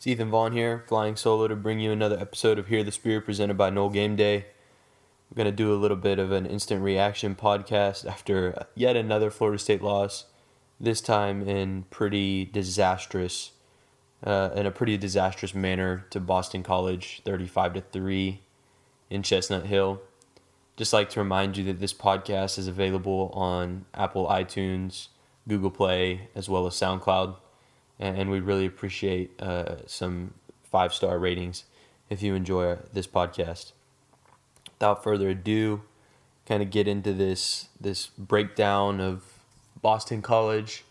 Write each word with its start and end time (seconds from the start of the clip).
It's 0.00 0.06
Ethan 0.06 0.30
Vaughn 0.30 0.52
here, 0.52 0.82
flying 0.88 1.14
solo 1.14 1.46
to 1.46 1.54
bring 1.54 1.78
you 1.78 1.92
another 1.92 2.18
episode 2.18 2.58
of 2.58 2.68
Hear 2.68 2.82
the 2.82 2.90
Spirit 2.90 3.26
presented 3.26 3.58
by 3.58 3.68
Nole 3.68 3.90
Game 3.90 4.16
Day. 4.16 4.46
We're 5.28 5.36
going 5.36 5.44
to 5.44 5.52
do 5.52 5.74
a 5.74 5.76
little 5.76 5.98
bit 5.98 6.18
of 6.18 6.32
an 6.32 6.46
instant 6.46 6.82
reaction 6.82 7.34
podcast 7.34 8.06
after 8.06 8.66
yet 8.74 8.96
another 8.96 9.30
Florida 9.30 9.58
State 9.58 9.82
loss, 9.82 10.24
this 10.80 11.02
time 11.02 11.46
in 11.46 11.82
pretty 11.90 12.46
disastrous, 12.46 13.52
uh, 14.24 14.48
in 14.54 14.64
a 14.64 14.70
pretty 14.70 14.96
disastrous 14.96 15.54
manner 15.54 16.06
to 16.08 16.18
Boston 16.18 16.62
College, 16.62 17.20
35 17.26 17.74
to 17.74 17.80
3 17.82 18.40
in 19.10 19.22
Chestnut 19.22 19.66
Hill. 19.66 20.00
Just 20.78 20.94
like 20.94 21.10
to 21.10 21.20
remind 21.20 21.58
you 21.58 21.64
that 21.64 21.78
this 21.78 21.92
podcast 21.92 22.58
is 22.58 22.68
available 22.68 23.30
on 23.34 23.84
Apple 23.92 24.26
iTunes, 24.28 25.08
Google 25.46 25.70
Play, 25.70 26.30
as 26.34 26.48
well 26.48 26.66
as 26.66 26.72
SoundCloud 26.72 27.36
and 28.00 28.30
we'd 28.30 28.42
really 28.42 28.66
appreciate 28.66 29.40
uh, 29.40 29.86
some 29.86 30.34
five 30.64 30.92
star 30.92 31.18
ratings 31.18 31.64
if 32.08 32.22
you 32.22 32.34
enjoy 32.34 32.76
this 32.92 33.06
podcast. 33.06 33.72
Without 34.66 35.04
further 35.04 35.28
ado, 35.28 35.82
kind 36.46 36.62
of 36.62 36.70
get 36.70 36.88
into 36.88 37.12
this 37.12 37.68
this 37.80 38.06
breakdown 38.18 39.00
of 39.00 39.22
Boston 39.80 40.22
College 40.22 40.84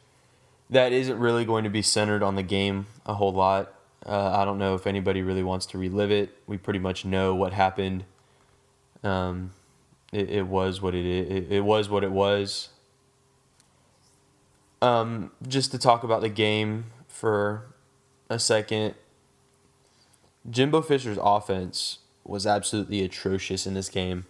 that 0.70 0.94
isn't 0.94 1.18
really 1.18 1.46
going 1.46 1.64
to 1.64 1.70
be 1.70 1.82
centered 1.82 2.22
on 2.22 2.36
the 2.36 2.44
game 2.44 2.86
a 3.06 3.16
whole 3.16 3.34
lot. 3.34 3.74
Uh, 4.06 4.38
I 4.38 4.46
don't 4.46 4.60
know 4.60 4.76
if 4.76 4.86
anybody 4.86 5.24
really 5.24 5.44
wants 5.44 5.66
to 5.68 5.78
relive 5.78 6.12
it. 6.12 6.38
We 6.46 6.58
pretty 6.58 6.80
much 6.80 7.04
know 7.04 7.34
what 7.34 7.54
happened. 7.54 8.06
Um, 9.04 9.52
it, 10.14 10.30
it 10.30 10.48
was 10.48 10.82
what 10.82 10.94
it, 10.94 11.06
it 11.06 11.52
it 11.52 11.62
was 11.62 11.90
what 11.90 12.04
it 12.04 12.12
was. 12.12 12.70
Um, 14.82 15.32
just 15.48 15.72
to 15.72 15.78
talk 15.78 16.04
about 16.04 16.22
the 16.22 16.30
game, 16.30 16.86
for 17.20 17.66
a 18.30 18.40
second. 18.40 18.96
Jimbo 20.50 20.82
Fisher's 20.82 21.18
offense 21.22 22.00
was 22.24 22.48
absolutely 22.48 23.04
atrocious 23.04 23.68
in 23.68 23.74
this 23.74 23.90
game. 23.90 24.26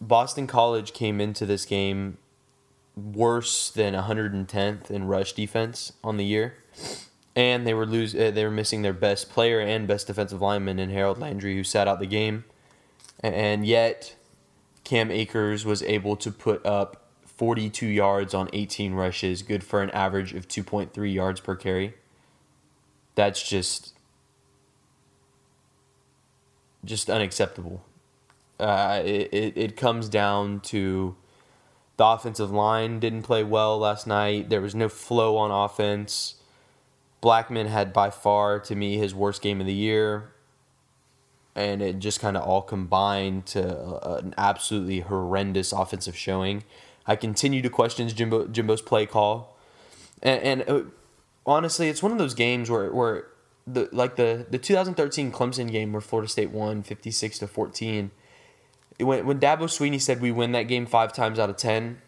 Boston 0.00 0.46
College 0.46 0.92
came 0.92 1.20
into 1.20 1.44
this 1.44 1.64
game 1.64 2.18
worse 2.96 3.70
than 3.70 3.94
110th 3.94 4.90
in 4.90 5.04
rush 5.06 5.32
defense 5.32 5.92
on 6.04 6.18
the 6.18 6.24
year, 6.24 6.54
and 7.34 7.66
they 7.66 7.74
were 7.74 7.86
lose 7.86 8.14
uh, 8.14 8.30
they 8.30 8.44
were 8.44 8.50
missing 8.50 8.82
their 8.82 8.92
best 8.92 9.30
player 9.30 9.58
and 9.58 9.88
best 9.88 10.06
defensive 10.06 10.40
lineman 10.40 10.78
in 10.78 10.90
Harold 10.90 11.18
Landry, 11.18 11.56
who 11.56 11.64
sat 11.64 11.88
out 11.88 11.98
the 11.98 12.06
game, 12.06 12.44
and 13.20 13.66
yet 13.66 14.14
Cam 14.84 15.10
Akers 15.10 15.64
was 15.64 15.82
able 15.82 16.16
to 16.16 16.30
put 16.30 16.64
up 16.64 17.01
42 17.42 17.86
yards 17.88 18.34
on 18.34 18.48
18 18.52 18.94
rushes, 18.94 19.42
good 19.42 19.64
for 19.64 19.82
an 19.82 19.90
average 19.90 20.32
of 20.32 20.46
2.3 20.46 21.12
yards 21.12 21.40
per 21.40 21.56
carry. 21.56 21.94
That's 23.16 23.42
just 23.42 23.94
just 26.84 27.10
unacceptable. 27.10 27.82
Uh, 28.60 29.02
it, 29.04 29.34
it, 29.34 29.56
it 29.56 29.76
comes 29.76 30.08
down 30.08 30.60
to 30.60 31.16
the 31.96 32.06
offensive 32.06 32.52
line 32.52 33.00
didn't 33.00 33.22
play 33.22 33.42
well 33.42 33.76
last 33.76 34.06
night. 34.06 34.48
There 34.48 34.60
was 34.60 34.76
no 34.76 34.88
flow 34.88 35.36
on 35.36 35.50
offense. 35.50 36.36
Blackman 37.20 37.66
had 37.66 37.92
by 37.92 38.10
far, 38.10 38.60
to 38.60 38.76
me, 38.76 38.98
his 38.98 39.16
worst 39.16 39.42
game 39.42 39.60
of 39.60 39.66
the 39.66 39.74
year. 39.74 40.30
And 41.56 41.82
it 41.82 41.98
just 41.98 42.20
kind 42.20 42.36
of 42.36 42.44
all 42.44 42.62
combined 42.62 43.46
to 43.46 44.20
an 44.20 44.32
absolutely 44.38 45.00
horrendous 45.00 45.72
offensive 45.72 46.16
showing. 46.16 46.62
I 47.06 47.16
continue 47.16 47.62
to 47.62 47.70
question 47.70 48.08
Jimbo, 48.08 48.46
Jimbo's 48.46 48.82
play 48.82 49.06
call, 49.06 49.56
and, 50.22 50.42
and 50.42 50.70
uh, 50.70 50.82
honestly, 51.44 51.88
it's 51.88 52.02
one 52.02 52.12
of 52.12 52.18
those 52.18 52.34
games 52.34 52.70
where 52.70 52.92
where 52.92 53.26
the 53.66 53.88
like 53.92 54.16
the 54.16 54.46
the 54.50 54.58
2013 54.58 55.32
Clemson 55.32 55.70
game 55.70 55.92
where 55.92 56.00
Florida 56.00 56.28
State 56.28 56.50
won 56.50 56.82
56 56.82 57.38
to 57.40 57.46
14. 57.46 58.10
When 58.98 59.26
when 59.26 59.40
Dabo 59.40 59.62
Swinney 59.62 60.00
said 60.00 60.20
we 60.20 60.30
win 60.30 60.52
that 60.52 60.64
game 60.64 60.86
five 60.86 61.12
times 61.12 61.38
out 61.38 61.50
of 61.50 61.56
ten, 61.56 62.00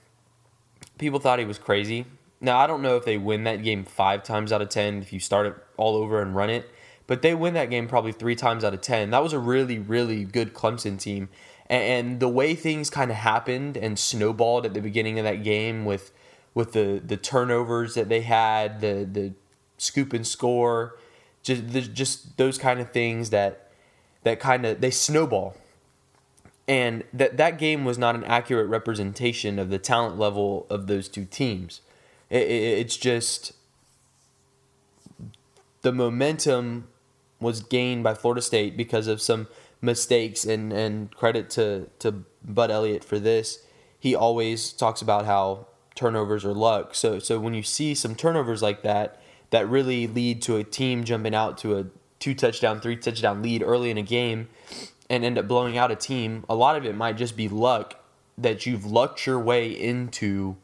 people 0.99 1.19
thought 1.19 1.39
he 1.39 1.45
was 1.45 1.59
crazy. 1.59 2.07
Now 2.41 2.59
I 2.59 2.67
don't 2.67 2.83
know 2.83 2.97
if 2.97 3.05
they 3.05 3.19
win 3.19 3.45
that 3.45 3.63
game 3.63 3.85
five 3.85 4.23
times 4.23 4.53
out 4.53 4.63
of 4.63 4.69
ten 4.69 5.01
if 5.01 5.13
you 5.13 5.21
start 5.21 5.47
it 5.47 5.55
all 5.77 5.97
over 5.97 6.21
and 6.21 6.35
run 6.37 6.51
it, 6.51 6.71
but 7.07 7.23
they 7.23 7.35
win 7.35 7.55
that 7.55 7.71
game 7.71 7.89
probably 7.89 8.13
three 8.13 8.37
times 8.37 8.65
out 8.65 8.75
of 8.75 8.81
ten. 8.81 9.11
That 9.11 9.23
was 9.23 9.33
a 9.33 9.39
really 9.39 9.79
really 9.79 10.25
good 10.25 10.55
Clemson 10.55 10.99
team 10.99 11.29
and 11.67 12.21
the 12.21 12.29
way 12.29 12.55
things 12.55 12.91
kind 12.91 13.11
of 13.11 13.17
happened 13.17 13.77
and 13.77 13.99
snowballed 13.99 14.67
at 14.67 14.75
the 14.75 14.81
beginning 14.81 15.19
of 15.19 15.25
that 15.25 15.43
game 15.43 15.85
with 15.85 16.13
with 16.53 16.73
the 16.73 17.01
the 17.05 17.17
turnovers 17.17 17.95
that 17.95 18.09
they 18.09 18.21
had, 18.21 18.81
the 18.81 19.09
the 19.11 19.33
scoop 19.79 20.13
and 20.13 20.27
score, 20.27 20.97
just 21.43 21.73
the, 21.73 21.81
just 21.81 22.37
those 22.37 22.59
kind 22.59 22.81
of 22.81 22.91
things 22.93 23.31
that 23.31 23.71
that 24.23 24.41
kind 24.41 24.65
of 24.67 24.81
they 24.81 24.91
snowball. 24.91 25.57
And 26.67 27.05
that 27.13 27.37
that 27.37 27.59
game 27.59 27.85
was 27.85 27.99
not 27.99 28.15
an 28.15 28.25
accurate 28.25 28.69
representation 28.69 29.59
of 29.59 29.69
the 29.69 29.79
talent 29.79 30.19
level 30.19 30.67
of 30.71 30.87
those 30.87 31.09
two 31.09 31.27
teams. 31.27 31.83
It, 32.31 32.43
it, 32.43 32.79
it's 32.79 32.97
just 32.97 33.53
the 35.83 35.93
momentum 35.93 36.89
was 37.41 37.61
gained 37.61 38.03
by 38.03 38.15
Florida 38.15 38.41
State 38.41 38.77
because 38.77 39.07
of 39.07 39.21
some 39.21 39.47
mistakes 39.85 40.45
and 40.45 40.73
and 40.73 41.15
credit 41.15 41.51
to 41.51 41.89
to 42.01 42.25
Bud 42.45 42.71
Elliott 42.71 43.05
for 43.05 43.19
this. 43.19 43.65
He 43.99 44.15
always 44.15 44.73
talks 44.73 45.01
about 45.01 45.27
how 45.27 45.67
turnovers 45.95 46.45
are 46.45 46.55
luck. 46.55 46.95
So 46.95 47.19
so 47.19 47.39
when 47.39 47.55
you 47.55 47.63
see 47.63 47.95
some 47.95 48.15
turnovers 48.15 48.63
like 48.63 48.83
that 48.83 49.21
that 49.51 49.69
really 49.69 50.07
lead 50.07 50.43
to 50.43 50.57
a 50.57 50.65
team 50.65 51.05
jumping 51.05 51.35
out 51.35 51.59
to 51.59 51.79
a 51.79 51.87
two 52.19 52.35
touchdown, 52.35 52.81
three 52.81 52.97
touchdown 52.97 53.43
lead 53.43 53.63
early 53.63 53.91
in 53.91 53.99
a 53.99 54.03
game 54.03 54.49
and 55.11 55.25
end 55.25 55.39
up 55.39 55.47
blowing 55.47 55.77
out 55.77 55.91
a 55.91 55.97
team, 55.97 56.45
a 56.49 56.55
lot 56.55 56.77
of 56.77 56.85
it 56.85 56.97
might 56.97 57.17
just 57.17 57.37
be 57.37 57.49
luck 57.49 58.03
that 58.37 58.67
you've 58.67 58.85
lucked 58.85 59.27
your 59.27 59.39
way 59.39 59.71
into 59.71 60.57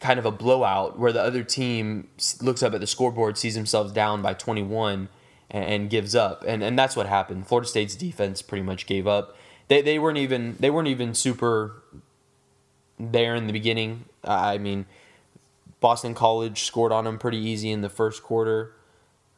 kind 0.00 0.18
of 0.18 0.24
a 0.24 0.30
blowout 0.30 0.98
where 0.98 1.12
the 1.12 1.22
other 1.22 1.44
team 1.44 2.08
looks 2.40 2.62
up 2.62 2.72
at 2.72 2.80
the 2.80 2.86
scoreboard, 2.86 3.36
sees 3.36 3.54
themselves 3.54 3.92
down 3.92 4.22
by 4.22 4.32
21 4.32 5.08
and, 5.50 5.90
gives 5.90 6.14
up. 6.14 6.44
And 6.46 6.62
and 6.62 6.78
that's 6.78 6.96
what 6.96 7.06
happened. 7.06 7.46
Florida 7.46 7.68
State's 7.68 7.94
defense 7.94 8.42
pretty 8.42 8.62
much 8.62 8.86
gave 8.86 9.06
up. 9.06 9.36
They 9.68 9.82
they 9.82 9.98
weren't 9.98 10.18
even 10.18 10.56
they 10.60 10.70
weren't 10.70 10.88
even 10.88 11.14
super 11.14 11.82
there 12.98 13.34
in 13.34 13.46
the 13.46 13.52
beginning. 13.52 14.04
I 14.24 14.58
mean, 14.58 14.86
Boston 15.80 16.14
College 16.14 16.62
scored 16.62 16.92
on 16.92 17.04
them 17.04 17.18
pretty 17.18 17.38
easy 17.38 17.70
in 17.70 17.80
the 17.80 17.88
first 17.88 18.22
quarter. 18.22 18.74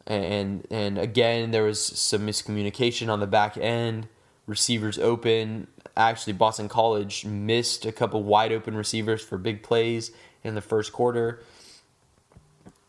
And 0.06 0.66
and 0.70 0.98
again 0.98 1.52
there 1.52 1.62
was 1.64 1.80
some 1.80 2.26
miscommunication 2.26 3.08
on 3.08 3.20
the 3.20 3.26
back 3.26 3.56
end. 3.56 4.08
Receivers 4.46 4.98
open. 4.98 5.68
Actually, 5.96 6.32
Boston 6.32 6.68
College 6.68 7.24
missed 7.24 7.84
a 7.86 7.92
couple 7.92 8.22
wide 8.22 8.50
open 8.50 8.74
receivers 8.76 9.22
for 9.22 9.38
big 9.38 9.62
plays 9.62 10.10
in 10.42 10.54
the 10.54 10.60
first 10.60 10.92
quarter 10.92 11.40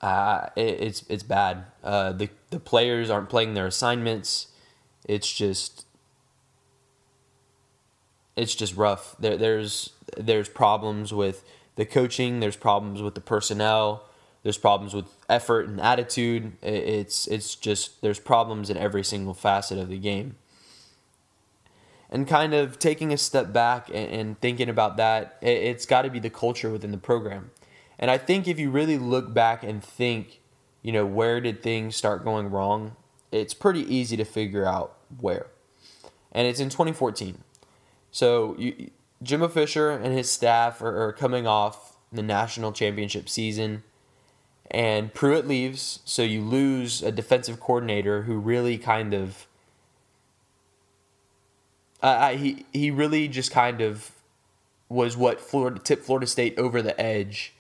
uh, 0.04 0.50
it, 0.58 0.82
it's 0.82 1.06
it's 1.08 1.24
bad. 1.24 1.64
Uh, 1.82 2.12
the 2.12 2.30
the 2.50 2.60
players 2.60 3.10
aren't 3.10 3.30
playing 3.30 3.54
their 3.54 3.66
assignments. 3.66 4.48
It's 5.08 5.32
just 5.32 5.86
it's 8.36 8.54
just 8.54 8.76
rough. 8.76 9.16
There 9.18 9.38
there's 9.38 9.92
there's 10.18 10.50
problems 10.50 11.14
with 11.14 11.46
the 11.78 11.86
coaching. 11.86 12.42
There's 12.42 12.58
problems 12.58 13.02
with 13.02 13.16
the 13.16 13.22
personnel. 13.22 14.04
There's 14.44 14.58
problems 14.58 14.94
with 14.94 15.06
effort 15.30 15.70
and 15.70 15.80
attitude. 15.80 16.52
It's 16.62 17.26
it's 17.28 17.56
just 17.56 18.02
there's 18.02 18.20
problems 18.20 18.70
in 18.70 18.76
every 18.76 19.06
single 19.06 19.34
facet 19.34 19.78
of 19.80 19.88
the 19.88 19.98
game. 19.98 20.36
And 22.10 22.28
kind 22.28 22.54
of 22.54 22.78
taking 22.78 23.14
a 23.14 23.18
step 23.18 23.54
back 23.54 23.88
and, 23.88 24.12
and 24.12 24.42
thinking 24.42 24.68
about 24.68 24.98
that, 24.98 25.38
it, 25.42 25.48
it's 25.48 25.86
got 25.86 26.02
to 26.02 26.10
be 26.10 26.20
the 26.20 26.30
culture 26.30 26.70
within 26.70 26.92
the 26.92 26.98
program 26.98 27.52
and 28.04 28.12
I 28.12 28.18
think 28.18 28.50
if 28.50 28.60
you 28.60 28.70
really 28.70 28.98
look 28.98 29.34
back 29.34 29.64
and 29.64 29.82
think, 29.82 30.42
you 30.82 30.92
know, 30.92 31.06
where 31.06 31.40
did 31.40 31.64
things 31.64 31.96
start 31.96 32.26
going 32.26 32.52
wrong, 32.52 32.98
it's 33.32 33.54
pretty 33.54 33.80
easy 33.96 34.18
to 34.18 34.26
figure 34.26 34.66
out 34.66 34.98
where. 35.22 35.46
And 36.34 36.46
it's 36.46 36.60
in 36.60 36.68
2014. 36.68 37.38
So 38.12 38.58
you, 38.60 38.92
Jimbo 39.24 39.48
Fisher 39.48 39.90
and 39.90 40.14
his 40.14 40.30
staff 40.30 40.82
are, 40.82 41.02
are 41.02 41.14
coming 41.14 41.48
off 41.48 41.96
the 42.12 42.22
national 42.22 42.74
championship 42.74 43.30
season, 43.30 43.84
and 44.70 45.14
Pruitt 45.14 45.48
leaves, 45.48 46.02
so 46.04 46.24
you 46.24 46.42
lose 46.42 47.02
a 47.04 47.12
defensive 47.14 47.62
coordinator 47.62 48.24
who 48.24 48.38
really 48.38 48.78
kind 48.78 49.14
of. 49.14 49.48
Uh, 52.02 52.32
he 52.32 52.66
he 52.74 52.92
really 52.92 53.30
just 53.30 53.50
kind 53.50 53.80
of 53.80 54.12
was 54.90 55.16
what 55.16 55.40
Florida 55.40 55.80
tipped 55.80 56.04
Florida 56.04 56.28
State 56.28 56.60
over 56.60 56.82
the 56.82 57.00
edge 57.00 57.54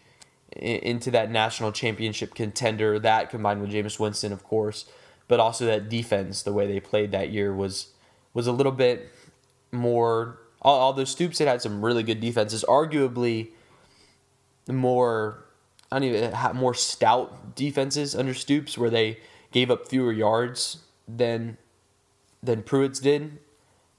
into 0.55 1.11
that 1.11 1.31
national 1.31 1.71
championship 1.71 2.35
contender. 2.35 2.99
That 2.99 3.29
combined 3.29 3.61
with 3.61 3.71
Jameis 3.71 3.99
Winston, 3.99 4.31
of 4.31 4.43
course, 4.43 4.85
but 5.27 5.39
also 5.39 5.65
that 5.65 5.89
defense, 5.89 6.43
the 6.43 6.53
way 6.53 6.67
they 6.67 6.79
played 6.79 7.11
that 7.11 7.29
year 7.29 7.53
was 7.53 7.87
was 8.33 8.47
a 8.47 8.51
little 8.51 8.71
bit 8.71 9.11
more. 9.71 10.39
Although 10.61 11.03
Stoops 11.03 11.39
had 11.39 11.47
had 11.47 11.61
some 11.61 11.83
really 11.83 12.03
good 12.03 12.21
defenses, 12.21 12.63
arguably 12.67 13.49
more 14.67 15.43
I 15.91 15.99
don't 15.99 16.09
even 16.09 16.55
more 16.55 16.73
stout 16.73 17.55
defenses 17.55 18.15
under 18.15 18.33
Stoops, 18.33 18.77
where 18.77 18.89
they 18.89 19.19
gave 19.51 19.69
up 19.69 19.87
fewer 19.87 20.11
yards 20.11 20.79
than 21.07 21.57
than 22.41 22.63
Pruitt's 22.63 22.99
did, 22.99 23.39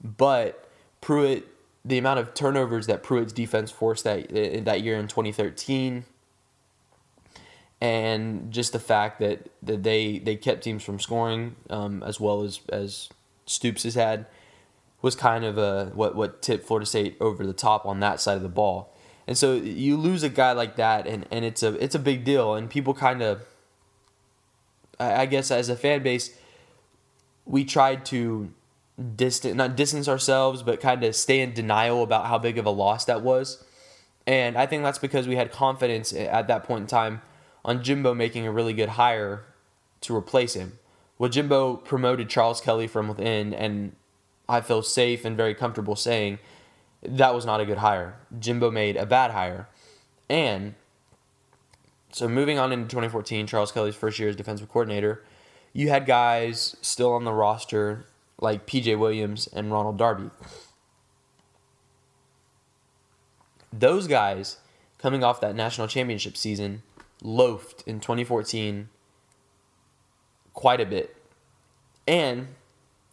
but 0.03 0.69
Pruitt 1.01 1.47
the 1.85 1.97
amount 1.97 2.19
of 2.19 2.33
turnovers 2.33 2.87
that 2.87 3.03
Pruitt's 3.03 3.31
defense 3.31 3.71
forced 3.71 4.03
that 4.03 4.29
that 4.65 4.81
year 4.81 4.97
in 4.97 5.07
2013 5.07 6.03
and 7.81 8.51
just 8.51 8.73
the 8.73 8.79
fact 8.79 9.19
that, 9.19 9.49
that 9.61 9.83
they 9.83 10.19
they 10.19 10.35
kept 10.35 10.63
teams 10.63 10.83
from 10.83 10.99
scoring 10.99 11.55
um, 11.69 12.03
as 12.03 12.19
well 12.19 12.41
as 12.41 12.61
as 12.69 13.09
Stoops 13.45 13.83
has 13.83 13.95
had 13.95 14.25
was 15.01 15.15
kind 15.15 15.45
of 15.45 15.57
a 15.57 15.91
what 15.93 16.15
what 16.15 16.41
tipped 16.41 16.65
Florida 16.65 16.85
State 16.85 17.17
over 17.19 17.45
the 17.45 17.53
top 17.53 17.85
on 17.85 17.99
that 17.99 18.19
side 18.19 18.37
of 18.37 18.43
the 18.43 18.49
ball. 18.49 18.91
And 19.27 19.37
so 19.37 19.53
you 19.53 19.97
lose 19.97 20.23
a 20.23 20.29
guy 20.29 20.51
like 20.51 20.75
that, 20.75 21.07
and, 21.07 21.25
and 21.31 21.43
it's 21.43 21.63
a 21.63 21.73
it's 21.83 21.95
a 21.95 21.99
big 21.99 22.23
deal, 22.23 22.53
and 22.53 22.69
people 22.69 22.93
kind 22.93 23.21
of, 23.21 23.43
I 24.99 25.25
guess, 25.25 25.51
as 25.51 25.69
a 25.69 25.75
fan 25.75 26.03
base, 26.03 26.37
we 27.45 27.65
tried 27.65 28.05
to 28.07 28.51
distant 29.15 29.55
not 29.55 29.75
distance 29.75 30.07
ourselves, 30.07 30.63
but 30.63 30.79
kind 30.79 31.03
of 31.03 31.15
stay 31.15 31.41
in 31.41 31.53
denial 31.53 32.01
about 32.03 32.27
how 32.27 32.37
big 32.37 32.57
of 32.57 32.65
a 32.65 32.69
loss 32.69 33.05
that 33.05 33.21
was. 33.21 33.63
And 34.27 34.57
I 34.57 34.65
think 34.65 34.83
that's 34.83 34.97
because 34.97 35.27
we 35.27 35.35
had 35.35 35.51
confidence 35.51 36.13
at 36.13 36.47
that 36.47 36.63
point 36.63 36.81
in 36.81 36.87
time 36.87 37.21
on 37.65 37.83
Jimbo 37.83 38.13
making 38.13 38.45
a 38.47 38.51
really 38.51 38.73
good 38.73 38.89
hire 38.89 39.43
to 40.01 40.15
replace 40.15 40.53
him. 40.53 40.77
Well, 41.17 41.29
Jimbo 41.29 41.77
promoted 41.77 42.29
Charles 42.29 42.61
Kelly 42.61 42.87
from 42.87 43.07
within, 43.07 43.53
and 43.53 43.95
I 44.47 44.61
feel 44.61 44.83
safe 44.83 45.25
and 45.25 45.35
very 45.35 45.55
comfortable 45.55 45.95
saying 45.95 46.37
that 47.01 47.33
was 47.33 47.45
not 47.45 47.59
a 47.59 47.65
good 47.65 47.79
hire. 47.79 48.15
Jimbo 48.39 48.69
made 48.69 48.95
a 48.95 49.05
bad 49.05 49.31
hire. 49.31 49.67
And 50.29 50.75
so 52.11 52.27
moving 52.27 52.59
on 52.59 52.71
into 52.71 52.85
2014, 52.85 53.47
Charles 53.47 53.71
Kelly's 53.71 53.95
first 53.95 54.19
year 54.19 54.29
as 54.29 54.35
defensive 54.35 54.69
coordinator, 54.69 55.23
you 55.73 55.89
had 55.89 56.05
guys 56.05 56.75
still 56.81 57.13
on 57.13 57.23
the 57.23 57.33
roster 57.33 58.05
like 58.39 58.67
PJ 58.67 58.97
Williams 58.99 59.47
and 59.47 59.71
Ronald 59.71 59.97
Darby. 59.97 60.29
Those 63.73 64.07
guys 64.07 64.57
coming 64.99 65.23
off 65.23 65.41
that 65.41 65.55
national 65.55 65.87
championship 65.87 66.37
season 66.37 66.83
loafed 67.25 67.83
in 67.87 67.99
2014 67.99 68.89
quite 70.53 70.79
a 70.79 70.85
bit. 70.85 71.15
And 72.07 72.47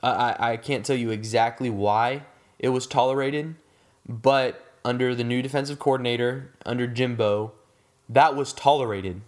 I, 0.02 0.36
I 0.38 0.56
can't 0.56 0.84
tell 0.84 0.96
you 0.96 1.10
exactly 1.10 1.70
why 1.70 2.22
it 2.58 2.68
was 2.68 2.86
tolerated, 2.86 3.56
but 4.08 4.64
under 4.84 5.14
the 5.14 5.24
new 5.24 5.42
defensive 5.42 5.78
coordinator, 5.78 6.52
under 6.66 6.86
Jimbo, 6.86 7.52
that 8.08 8.36
was 8.36 8.52
tolerated. 8.52 9.22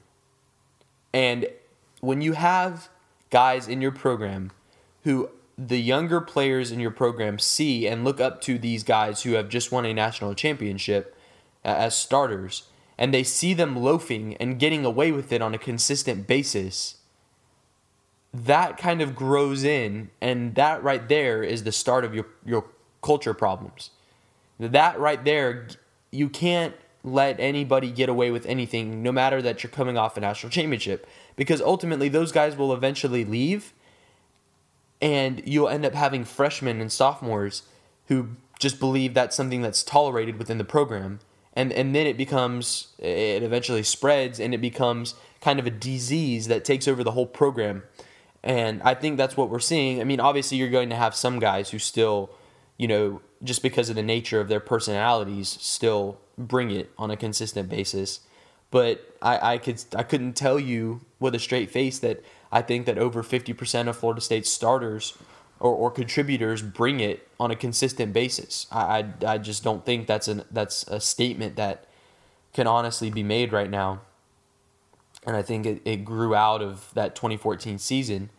And 1.12 1.46
when 2.00 2.20
you 2.20 2.32
have 2.32 2.88
guys 3.30 3.66
in 3.66 3.80
your 3.80 3.92
program 3.92 4.52
who 5.04 5.30
the 5.56 5.80
younger 5.80 6.20
players 6.20 6.72
in 6.72 6.80
your 6.80 6.90
program 6.90 7.38
see 7.38 7.86
and 7.86 8.04
look 8.04 8.20
up 8.20 8.40
to 8.42 8.58
these 8.58 8.82
guys 8.82 9.22
who 9.22 9.32
have 9.32 9.48
just 9.48 9.70
won 9.70 9.86
a 9.86 9.94
national 9.94 10.34
championship 10.34 11.16
as 11.64 11.96
starters, 11.96 12.64
and 12.98 13.12
they 13.12 13.22
see 13.22 13.54
them 13.54 13.76
loafing 13.76 14.36
and 14.36 14.58
getting 14.58 14.84
away 14.84 15.12
with 15.12 15.32
it 15.32 15.42
on 15.42 15.54
a 15.54 15.58
consistent 15.58 16.26
basis. 16.26 16.96
That 18.32 18.78
kind 18.78 19.00
of 19.00 19.14
grows 19.14 19.64
in 19.64 20.10
and 20.20 20.54
that 20.54 20.82
right 20.82 21.08
there 21.08 21.42
is 21.42 21.64
the 21.64 21.72
start 21.72 22.04
of 22.04 22.14
your 22.14 22.26
your 22.44 22.66
culture 23.02 23.34
problems. 23.34 23.90
That 24.58 24.98
right 24.98 25.24
there 25.24 25.68
you 26.10 26.28
can't 26.28 26.74
let 27.02 27.38
anybody 27.38 27.90
get 27.90 28.08
away 28.08 28.30
with 28.30 28.46
anything 28.46 29.02
no 29.02 29.12
matter 29.12 29.42
that 29.42 29.62
you're 29.62 29.70
coming 29.70 29.98
off 29.98 30.16
a 30.16 30.20
national 30.20 30.50
championship 30.50 31.06
because 31.36 31.60
ultimately 31.60 32.08
those 32.08 32.32
guys 32.32 32.56
will 32.56 32.72
eventually 32.72 33.24
leave 33.24 33.74
and 35.02 35.42
you'll 35.44 35.68
end 35.68 35.84
up 35.84 35.94
having 35.94 36.24
freshmen 36.24 36.80
and 36.80 36.90
sophomores 36.90 37.64
who 38.06 38.30
just 38.58 38.80
believe 38.80 39.12
that's 39.12 39.36
something 39.36 39.60
that's 39.60 39.82
tolerated 39.82 40.38
within 40.38 40.56
the 40.56 40.64
program 40.64 41.20
and 41.54 41.72
and 41.72 41.94
then 41.94 42.06
it 42.06 42.16
becomes 42.16 42.88
it 42.98 43.42
eventually 43.42 43.82
spreads 43.82 44.38
and 44.38 44.52
it 44.52 44.60
becomes 44.60 45.14
kind 45.40 45.58
of 45.58 45.66
a 45.66 45.70
disease 45.70 46.48
that 46.48 46.64
takes 46.64 46.86
over 46.86 47.02
the 47.02 47.12
whole 47.12 47.26
program 47.26 47.82
and 48.44 48.82
I 48.82 48.92
think 48.94 49.16
that's 49.16 49.38
what 49.38 49.48
we're 49.48 49.58
seeing. 49.58 50.02
I 50.02 50.04
mean, 50.04 50.20
obviously, 50.20 50.58
you're 50.58 50.68
going 50.68 50.90
to 50.90 50.96
have 50.96 51.14
some 51.14 51.38
guys 51.38 51.70
who 51.70 51.78
still, 51.78 52.30
you 52.76 52.86
know, 52.86 53.22
just 53.42 53.62
because 53.62 53.88
of 53.88 53.96
the 53.96 54.02
nature 54.02 54.38
of 54.38 54.48
their 54.48 54.60
personalities, 54.60 55.48
still 55.48 56.20
bring 56.36 56.70
it 56.70 56.90
on 56.98 57.10
a 57.10 57.16
consistent 57.16 57.70
basis. 57.70 58.20
But 58.70 59.16
I, 59.22 59.54
I 59.54 59.58
could 59.58 59.82
I 59.96 60.02
couldn't 60.02 60.34
tell 60.34 60.60
you 60.60 61.00
with 61.18 61.34
a 61.34 61.38
straight 61.38 61.70
face 61.70 61.98
that 62.00 62.22
I 62.52 62.60
think 62.60 62.84
that 62.84 62.98
over 62.98 63.22
50% 63.22 63.88
of 63.88 63.96
Florida 63.96 64.20
State 64.20 64.46
starters 64.46 65.16
or, 65.64 65.74
or 65.74 65.90
contributors 65.90 66.62
bring 66.62 67.00
it 67.00 67.26
on 67.40 67.50
a 67.50 67.56
consistent 67.56 68.12
basis. 68.12 68.66
I, 68.70 68.80
I, 69.24 69.32
I 69.34 69.38
just 69.38 69.64
don't 69.64 69.84
think 69.84 70.06
that's 70.06 70.28
an 70.28 70.44
that's 70.50 70.84
a 70.88 71.00
statement 71.00 71.56
that 71.56 71.86
can 72.52 72.66
honestly 72.66 73.10
be 73.10 73.24
made 73.24 73.52
right 73.52 73.70
now 73.70 74.02
and 75.26 75.36
I 75.36 75.42
think 75.42 75.66
it, 75.66 75.82
it 75.84 76.04
grew 76.04 76.34
out 76.34 76.62
of 76.62 76.90
that 76.94 77.14
2014 77.14 77.78
season. 77.78 78.30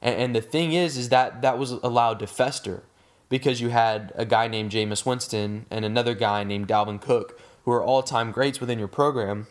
And, 0.00 0.16
and 0.16 0.36
the 0.36 0.40
thing 0.40 0.72
is, 0.72 0.96
is 0.96 1.08
that 1.10 1.42
that 1.42 1.58
was 1.58 1.72
allowed 1.72 2.18
to 2.20 2.26
fester 2.26 2.82
because 3.28 3.60
you 3.60 3.70
had 3.70 4.12
a 4.14 4.26
guy 4.26 4.48
named 4.48 4.72
Jameis 4.72 5.06
Winston 5.06 5.66
and 5.70 5.84
another 5.84 6.14
guy 6.14 6.44
named 6.44 6.68
Dalvin 6.68 7.00
Cook 7.00 7.40
who 7.64 7.70
are 7.70 7.82
all 7.82 8.02
time 8.02 8.32
greats 8.32 8.60
within 8.60 8.78
your 8.78 8.88
program, 8.88 9.46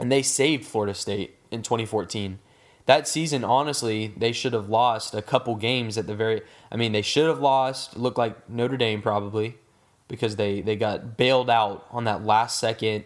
and 0.00 0.10
they 0.10 0.22
saved 0.22 0.64
Florida 0.64 0.94
State 0.94 1.36
in 1.50 1.62
2014. 1.62 2.38
That 2.86 3.06
season, 3.06 3.44
honestly, 3.44 4.12
they 4.16 4.32
should 4.32 4.52
have 4.52 4.68
lost 4.68 5.14
a 5.14 5.22
couple 5.22 5.54
games 5.54 5.96
at 5.96 6.06
the 6.06 6.14
very. 6.14 6.42
I 6.70 6.76
mean, 6.76 6.92
they 6.92 7.02
should 7.02 7.28
have 7.28 7.38
lost. 7.38 7.96
Looked 7.96 8.18
like 8.18 8.50
Notre 8.50 8.76
Dame 8.76 9.02
probably, 9.02 9.56
because 10.08 10.36
they 10.36 10.60
they 10.60 10.74
got 10.74 11.16
bailed 11.16 11.48
out 11.48 11.86
on 11.90 12.04
that 12.04 12.24
last 12.24 12.58
second 12.58 13.04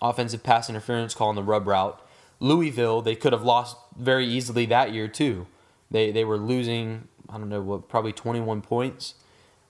offensive 0.00 0.42
pass 0.42 0.68
interference 0.68 1.14
call 1.14 1.28
on 1.28 1.34
the 1.34 1.42
rub 1.42 1.66
route. 1.66 2.00
Louisville, 2.38 3.02
they 3.02 3.16
could 3.16 3.32
have 3.32 3.42
lost 3.42 3.76
very 3.98 4.26
easily 4.26 4.66
that 4.66 4.92
year 4.92 5.08
too. 5.08 5.46
They 5.90 6.12
they 6.12 6.24
were 6.24 6.38
losing, 6.38 7.08
I 7.28 7.38
don't 7.38 7.48
know 7.48 7.60
what, 7.60 7.88
probably 7.88 8.12
21 8.12 8.60
points. 8.62 9.14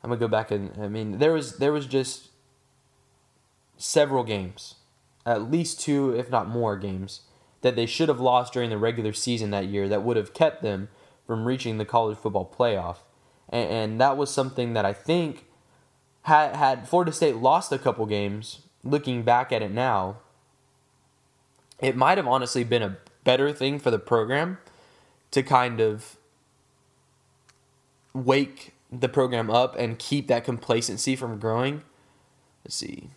I'm 0.03 0.11
gonna 0.11 0.21
go 0.21 0.29
back 0.29 0.51
and 0.51 0.73
I 0.79 0.89
mean 0.89 1.19
there 1.19 1.33
was 1.33 1.57
there 1.57 1.73
was 1.73 1.87
just 1.87 2.29
several 3.79 4.25
games, 4.25 4.75
at 5.25 5.51
least 5.51 5.81
two 5.81 6.15
if 6.15 6.29
not 6.31 6.49
more 6.49 6.77
games 6.77 7.23
that 7.65 7.77
they 7.77 7.87
should 7.87 8.11
have 8.11 8.21
lost 8.21 8.53
during 8.53 8.69
the 8.69 8.77
regular 8.77 9.15
season 9.15 9.51
that 9.51 9.65
year 9.65 9.89
that 9.89 10.03
would 10.03 10.19
have 10.19 10.35
kept 10.35 10.63
them 10.63 10.89
from 11.27 11.47
reaching 11.47 11.79
the 11.79 11.87
college 11.87 12.19
football 12.19 12.55
playoff, 12.57 12.99
and, 13.49 13.71
and 13.71 14.01
that 14.01 14.19
was 14.19 14.31
something 14.31 14.75
that 14.75 14.85
I 14.85 14.93
think 14.93 15.47
had 16.23 16.55
had 16.55 16.87
Florida 16.87 17.11
State 17.11 17.37
lost 17.37 17.73
a 17.73 17.79
couple 17.79 18.05
games. 18.05 18.61
Looking 18.83 19.23
back 19.23 19.51
at 19.51 19.63
it 19.63 19.71
now, 19.71 20.19
it 21.81 21.97
might 21.97 22.19
have 22.19 22.27
honestly 22.27 22.65
been 22.65 22.83
a 22.83 22.99
better 23.25 23.51
thing 23.51 23.79
for 23.79 23.91
the 23.91 23.99
program 23.99 24.59
to 25.31 25.43
kind 25.43 25.81
of 25.81 26.19
wake 28.13 28.75
the 28.93 29.09
program 29.09 29.51
up 29.51 29.75
and 29.79 29.99
keep 29.99 30.29
that 30.29 30.45
complacency 30.45 31.17
from 31.17 31.39
growing. 31.39 31.83
Let's 32.63 32.77
see. 32.77 33.09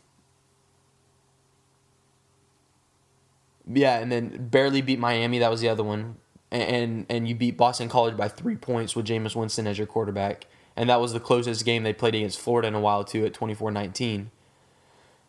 Yeah, 3.72 3.98
and 4.00 4.12
then 4.12 4.48
barely 4.50 4.82
beat 4.82 5.00
Miami. 5.00 5.40
That 5.40 5.52
was 5.52 5.62
the 5.62 5.70
other 5.70 5.84
one. 5.84 6.18
And 6.50 7.06
and 7.10 7.28
you 7.28 7.36
beat 7.36 7.58
Boston 7.58 7.90
College 7.90 8.16
by 8.16 8.30
three 8.30 8.56
points 8.56 8.96
with 8.96 9.06
Jameis 9.06 9.36
Winston 9.36 9.68
as 9.68 9.78
your 9.78 9.88
quarterback. 9.88 10.48
And 10.78 10.90
that 10.90 11.02
was 11.02 11.12
the 11.12 11.20
closest 11.20 11.66
game 11.66 11.84
they 11.84 11.92
played 11.92 12.16
against 12.16 12.40
Florida 12.40 12.68
in 12.68 12.76
a 12.76 12.80
while 12.80 13.04
too 13.04 13.26
at 13.26 13.34
24-19. 13.34 14.28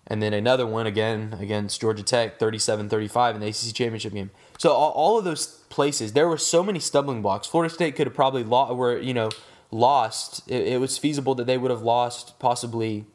And 0.06 0.22
then 0.22 0.32
another 0.32 0.66
one 0.66 0.86
again 0.86 1.36
against 1.40 1.80
Georgia 1.80 2.02
Tech, 2.02 2.38
37-35 2.38 3.34
in 3.34 3.40
the 3.40 3.46
ACC 3.48 3.74
championship 3.74 4.12
game. 4.12 4.30
So 4.58 4.72
all, 4.72 4.90
all 4.92 5.18
of 5.18 5.24
those 5.24 5.46
places, 5.68 6.12
there 6.12 6.28
were 6.28 6.38
so 6.38 6.62
many 6.62 6.78
stumbling 6.78 7.22
blocks. 7.22 7.46
Florida 7.46 7.72
State 7.72 7.96
could 7.96 8.06
have 8.06 8.14
probably 8.14 8.44
lost, 8.44 8.74
were 8.74 8.98
you 8.98 9.14
know 9.14 9.30
lost. 9.70 10.42
It, 10.46 10.66
it 10.66 10.80
was 10.80 10.98
feasible 10.98 11.34
that 11.36 11.46
they 11.46 11.58
would 11.58 11.70
have 11.70 11.82
lost 11.82 12.38
possibly 12.38 13.06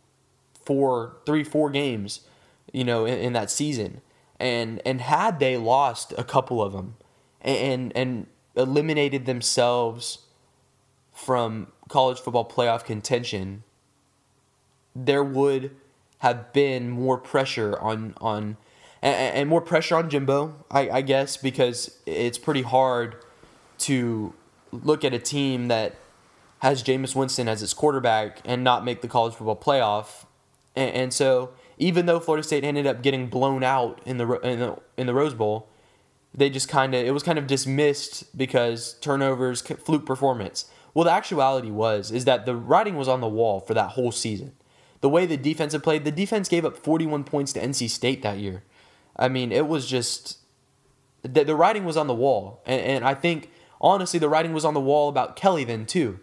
four, 0.65 1.18
three, 1.25 1.44
four 1.44 1.70
games, 1.70 2.22
you 2.72 2.84
know, 2.84 3.06
in, 3.06 3.18
in 3.20 3.34
that 3.34 3.50
season. 3.50 4.01
And 4.44 4.82
and 4.86 5.00
had 5.00 5.40
they 5.40 5.56
lost 5.56 6.14
a 6.18 6.24
couple 6.24 6.62
of 6.62 6.74
them, 6.74 6.96
and 7.42 7.96
and 7.96 8.28
eliminated 8.56 9.26
themselves 9.26 10.20
from 11.14 11.68
college 11.88 12.20
football 12.20 12.44
playoff 12.44 12.84
contention, 12.84 13.64
there 14.94 15.24
would 15.24 15.72
have 16.20 16.52
been 16.52 16.90
more 16.90 17.18
pressure 17.18 17.80
on 17.80 18.16
on 18.20 18.58
and, 19.02 19.36
and 19.36 19.50
more 19.50 19.62
pressure 19.62 19.96
on 19.96 20.10
Jimbo, 20.10 20.56
I, 20.70 20.90
I 20.90 21.02
guess, 21.02 21.38
because 21.38 22.00
it's 22.06 22.38
pretty 22.38 22.64
hard 22.64 23.16
to 23.80 24.34
look 24.72 25.06
at 25.06 25.14
a 25.14 25.20
team 25.20 25.68
that 25.70 25.96
has 26.60 26.84
Jameis 26.84 27.16
Winston 27.16 27.48
as 27.48 27.62
its 27.62 27.74
quarterback 27.74 28.40
and 28.46 28.64
not 28.64 28.84
make 28.84 29.02
the 29.02 29.08
college 29.08 29.36
football 29.36 29.56
playoff. 29.56 30.26
And, 30.76 30.96
and, 30.96 31.14
so, 31.14 31.52
even 31.77 32.06
though 32.06 32.20
Florida 32.20 32.44
State 32.46 32.63
ended 32.63 32.88
up 32.88 33.01
getting 33.01 33.27
blown 33.27 33.63
out 33.63 34.01
in 34.06 34.18
the 34.18 34.39
in 34.39 34.60
the, 34.60 34.77
in 34.98 35.08
the 35.08 35.13
Rose 35.13 35.34
Bowl, 35.34 35.70
they 36.34 36.50
just 36.50 36.68
kind 36.68 36.94
of 36.94 37.06
it 37.06 37.12
was 37.12 37.24
kind 37.24 37.38
of 37.38 37.48
dismissed 37.48 38.36
because 38.38 38.94
turnovers, 39.01 39.62
fluke 39.62 40.06
performance. 40.06 40.65
Well, 40.94 41.06
the 41.06 41.12
actuality 41.12 41.72
was 41.72 42.12
is 42.12 42.25
that 42.25 42.46
the 42.46 42.56
writing 42.56 42.96
was 42.96 43.08
on 43.08 43.22
the 43.22 43.27
wall 43.27 43.60
for 43.60 43.74
that 43.74 43.92
whole 43.92 44.12
season. 44.12 44.53
The 45.01 45.10
way 45.10 45.25
the 45.25 45.38
defense 45.38 45.74
had 45.74 45.84
played, 45.84 46.06
the 46.06 46.12
defense 46.12 46.48
gave 46.48 46.63
up 46.63 46.77
41 46.77 47.25
points 47.25 47.51
to 47.53 47.60
NC 47.60 47.89
State 47.89 48.22
that 48.22 48.38
year. 48.38 48.63
I 49.18 49.27
mean, 49.27 49.51
it 49.51 49.68
was 49.68 49.86
just 49.86 50.38
the, 51.24 51.44
the 51.44 51.56
writing 51.56 51.84
was 51.84 51.98
on 51.98 52.08
the 52.08 52.13
wall, 52.13 52.62
and, 52.65 52.82
and 52.82 53.06
I 53.06 53.13
think 53.13 53.51
honestly 53.82 54.20
the 54.20 54.30
writing 54.30 54.53
was 54.53 54.63
on 54.63 54.74
the 54.74 54.80
wall 54.80 55.10
about 55.10 55.36
Kelly 55.36 55.63
then 55.63 55.86
too. 55.86 56.20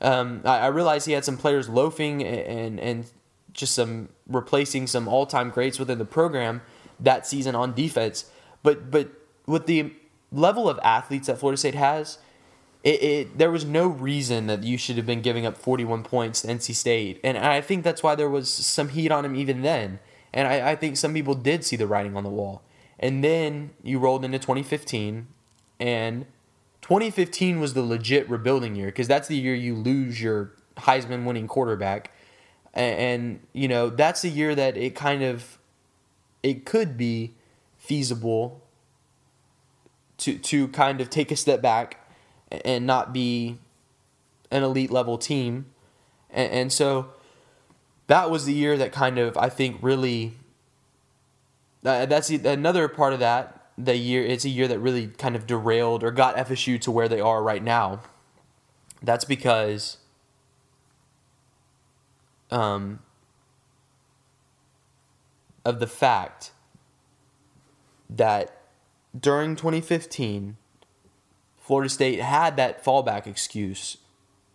Um, 0.00 0.42
I, 0.44 0.58
I 0.58 0.66
realized 0.66 1.06
he 1.06 1.12
had 1.12 1.24
some 1.24 1.36
players 1.36 1.68
loafing 1.68 2.22
and, 2.22 2.80
and 2.80 2.80
and 2.80 3.10
just 3.54 3.74
some 3.74 4.10
replacing 4.28 4.86
some 4.86 5.08
all 5.08 5.26
time 5.26 5.50
greats 5.50 5.78
within 5.78 5.98
the 5.98 6.04
program 6.04 6.60
that 7.00 7.26
season 7.26 7.54
on 7.54 7.74
defense, 7.74 8.30
but 8.62 8.90
but 8.90 9.10
with 9.46 9.66
the 9.66 9.92
level 10.30 10.68
of 10.68 10.78
athletes 10.82 11.28
that 11.28 11.38
Florida 11.38 11.56
State 11.56 11.74
has, 11.74 12.18
it, 12.82 13.02
it, 13.02 13.38
there 13.38 13.50
was 13.50 13.64
no 13.64 13.86
reason 13.86 14.46
that 14.48 14.62
you 14.62 14.76
should 14.76 14.96
have 14.96 15.06
been 15.06 15.22
giving 15.22 15.46
up 15.46 15.56
41 15.56 16.02
points 16.02 16.42
to 16.42 16.48
NC 16.48 16.74
State, 16.74 17.20
and 17.24 17.38
I 17.38 17.60
think 17.60 17.84
that's 17.84 18.02
why 18.02 18.14
there 18.14 18.28
was 18.28 18.50
some 18.50 18.90
heat 18.90 19.10
on 19.10 19.24
him 19.24 19.34
even 19.34 19.62
then. 19.62 20.00
And 20.34 20.48
I, 20.48 20.72
I 20.72 20.76
think 20.76 20.96
some 20.96 21.14
people 21.14 21.34
did 21.34 21.64
see 21.64 21.76
the 21.76 21.86
writing 21.86 22.16
on 22.16 22.24
the 22.24 22.28
wall. 22.28 22.62
And 22.98 23.22
then 23.22 23.70
you 23.82 24.00
rolled 24.00 24.24
into 24.24 24.38
2015, 24.38 25.28
and 25.78 26.26
2015 26.82 27.60
was 27.60 27.74
the 27.74 27.82
legit 27.82 28.28
rebuilding 28.28 28.74
year 28.74 28.86
because 28.86 29.08
that's 29.08 29.28
the 29.28 29.36
year 29.36 29.54
you 29.54 29.74
lose 29.74 30.20
your 30.20 30.52
Heisman 30.76 31.24
winning 31.24 31.46
quarterback. 31.46 32.10
And, 32.74 32.98
and, 32.98 33.40
you 33.52 33.68
know, 33.68 33.88
that's 33.88 34.22
the 34.22 34.28
year 34.28 34.54
that 34.54 34.76
it 34.76 34.94
kind 34.94 35.22
of 35.22 35.58
it 36.42 36.66
could 36.66 36.98
be 36.98 37.32
feasible 37.78 38.60
to 40.18 40.38
to 40.38 40.68
kind 40.68 41.00
of 41.00 41.10
take 41.10 41.30
a 41.30 41.36
step 41.36 41.62
back 41.62 42.06
and 42.64 42.86
not 42.86 43.12
be 43.12 43.58
an 44.50 44.62
elite 44.62 44.90
level 44.90 45.18
team. 45.18 45.66
And, 46.30 46.52
and 46.52 46.72
so 46.72 47.10
that 48.06 48.30
was 48.30 48.44
the 48.44 48.52
year 48.52 48.76
that 48.76 48.92
kind 48.92 49.18
of 49.18 49.36
I 49.36 49.48
think 49.48 49.78
really 49.80 50.34
that's 51.82 52.30
another 52.30 52.88
part 52.88 53.12
of 53.12 53.20
that. 53.20 53.70
The 53.76 53.96
year 53.96 54.24
it's 54.24 54.44
a 54.44 54.48
year 54.48 54.68
that 54.68 54.78
really 54.78 55.08
kind 55.08 55.36
of 55.36 55.46
derailed 55.46 56.02
or 56.04 56.10
got 56.10 56.36
FSU 56.36 56.80
to 56.82 56.90
where 56.90 57.08
they 57.08 57.20
are 57.20 57.42
right 57.42 57.62
now. 57.62 58.00
That's 59.02 59.24
because 59.24 59.98
um, 62.54 63.00
of 65.64 65.80
the 65.80 65.86
fact 65.88 66.52
that 68.08 68.62
during 69.18 69.56
2015, 69.56 70.56
Florida 71.58 71.88
State 71.88 72.20
had 72.20 72.56
that 72.56 72.84
fallback 72.84 73.26
excuse 73.26 73.96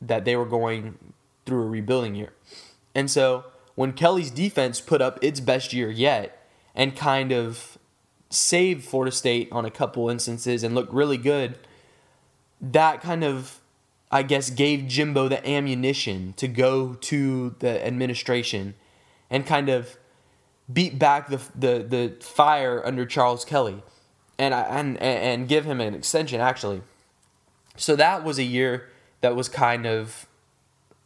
that 0.02 0.24
they 0.24 0.36
were 0.36 0.46
going 0.46 1.14
through 1.46 1.64
a 1.64 1.68
rebuilding 1.68 2.16
year. 2.16 2.34
And 2.96 3.12
so 3.12 3.46
when 3.76 3.92
Kelly's 3.92 4.32
defense 4.32 4.80
put 4.80 5.02
up 5.02 5.20
its 5.22 5.42
best 5.42 5.74
year 5.74 5.92
yet 5.92 6.48
and 6.74 6.96
kind 6.96 7.34
of 7.34 7.78
saved 8.30 8.86
Florida 8.86 9.12
State 9.12 9.50
on 9.52 9.66
a 9.66 9.72
couple 9.72 10.10
instances 10.10 10.64
and 10.64 10.74
looked 10.74 10.94
really 10.94 11.18
good, 11.18 11.58
that 12.62 13.02
kind 13.02 13.26
of, 13.26 13.60
I 14.12 14.24
guess, 14.24 14.50
gave 14.50 14.88
Jimbo 14.88 15.28
the 15.28 15.48
ammunition 15.48 16.34
to 16.38 16.48
go 16.48 16.96
to 16.96 17.56
the 17.60 17.86
administration 17.86 18.76
and 19.30 19.46
kind 19.46 19.70
of 19.70 19.98
beat 20.72 20.98
back 20.98 21.30
the, 21.30 21.40
the, 21.56 21.86
the 21.88 22.16
fire 22.20 22.86
under 22.86 23.06
Charles 23.06 23.46
Kelly 23.46 23.84
and, 24.38 24.54
and, 24.54 24.98
and 24.98 25.48
give 25.48 25.66
him 25.66 25.80
an 25.80 25.94
extension, 25.94 26.42
actually. 26.42 26.82
So 27.78 27.96
that 27.96 28.24
was 28.24 28.40
a 28.40 28.44
year 28.44 28.90
that 29.22 29.36
was 29.36 29.48
kind 29.50 29.86
of 29.86 30.28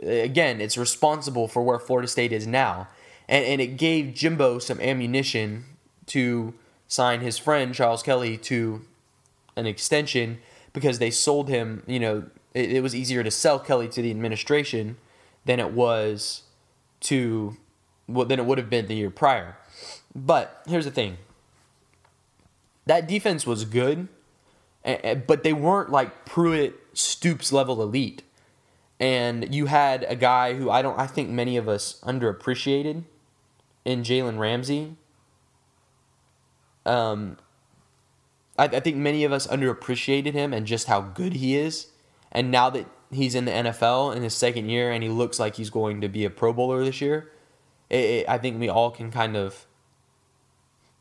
again, 0.02 0.62
it's 0.62 0.78
responsible 0.78 1.48
for 1.48 1.64
where 1.64 1.80
Florida 1.80 2.08
State 2.08 2.32
is 2.32 2.48
now. 2.48 2.88
And, 3.28 3.46
and 3.46 3.62
it 3.62 3.78
gave 3.78 4.14
Jimbo 4.14 4.60
some 4.60 4.80
ammunition 4.80 5.66
to 6.08 6.54
sign 6.88 7.22
his 7.22 7.38
friend 7.38 7.74
Charles 7.74 8.04
Kelly 8.04 8.38
to 8.38 8.82
an 9.56 9.66
extension 9.66 10.40
because 10.74 11.00
they 11.00 11.12
sold 11.12 11.50
him, 11.50 11.84
you 11.88 12.00
know, 12.00 12.24
it, 12.54 12.72
it 12.72 12.84
was 12.84 12.96
easier 12.96 13.24
to 13.24 13.32
sell 13.32 13.60
Kelly 13.60 13.88
to 13.90 14.02
the 14.02 14.12
administration 14.12 14.98
than 15.46 15.60
it 15.60 15.72
was 15.72 16.44
to 17.02 17.58
well, 18.08 18.26
than 18.26 18.40
it 18.40 18.46
would 18.46 18.58
have 18.58 18.70
been 18.70 18.88
the 18.88 18.96
year 18.96 19.10
prior. 19.10 19.58
But 20.16 20.62
here's 20.68 20.86
the 20.86 20.92
thing. 20.92 21.18
That 22.86 23.08
defense 23.08 23.48
was 23.48 23.64
good, 23.66 24.10
but 24.84 25.44
they 25.44 25.54
weren't 25.54 25.90
like 25.90 26.26
Pruitt 26.26 26.80
Stoops 26.94 27.52
level 27.52 27.82
elite 27.82 28.24
and 29.04 29.54
you 29.54 29.66
had 29.66 30.06
a 30.08 30.16
guy 30.16 30.54
who 30.54 30.70
I 30.70 30.82
don't 30.82 30.98
I 30.98 31.08
think 31.08 31.30
many 31.30 31.58
of 31.58 31.68
us 31.68 32.00
underappreciated 32.04 33.04
in 33.84 34.04
Jalen 34.04 34.40
Ramsey. 34.40 34.96
Um, 36.86 37.38
I, 38.58 38.66
I 38.66 38.80
think 38.80 38.96
many 38.96 39.26
of 39.26 39.34
us 39.34 39.46
underappreciated 39.48 40.34
him 40.34 40.54
and 40.54 40.66
just 40.66 40.88
how 40.88 41.02
good 41.02 41.34
he 41.34 41.58
is. 41.58 41.88
And 42.34 42.52
now 42.52 42.70
that 42.72 42.88
he's 43.12 43.36
in 43.36 43.46
the 43.46 43.52
NFL 43.52 44.16
in 44.16 44.24
his 44.24 44.34
second 44.34 44.68
year 44.70 44.92
and 44.92 45.04
he 45.04 45.10
looks 45.10 45.40
like 45.40 45.56
he's 45.56 45.70
going 45.70 46.02
to 46.02 46.10
be 46.10 46.26
a 46.26 46.30
Pro 46.30 46.52
Bowler 46.52 46.84
this 46.84 47.00
year, 47.00 47.32
it, 47.90 47.96
it, 47.96 48.30
I 48.30 48.38
think 48.38 48.60
we 48.60 48.68
all 48.68 48.92
can 48.92 49.12
kind 49.12 49.38
of 49.38 49.66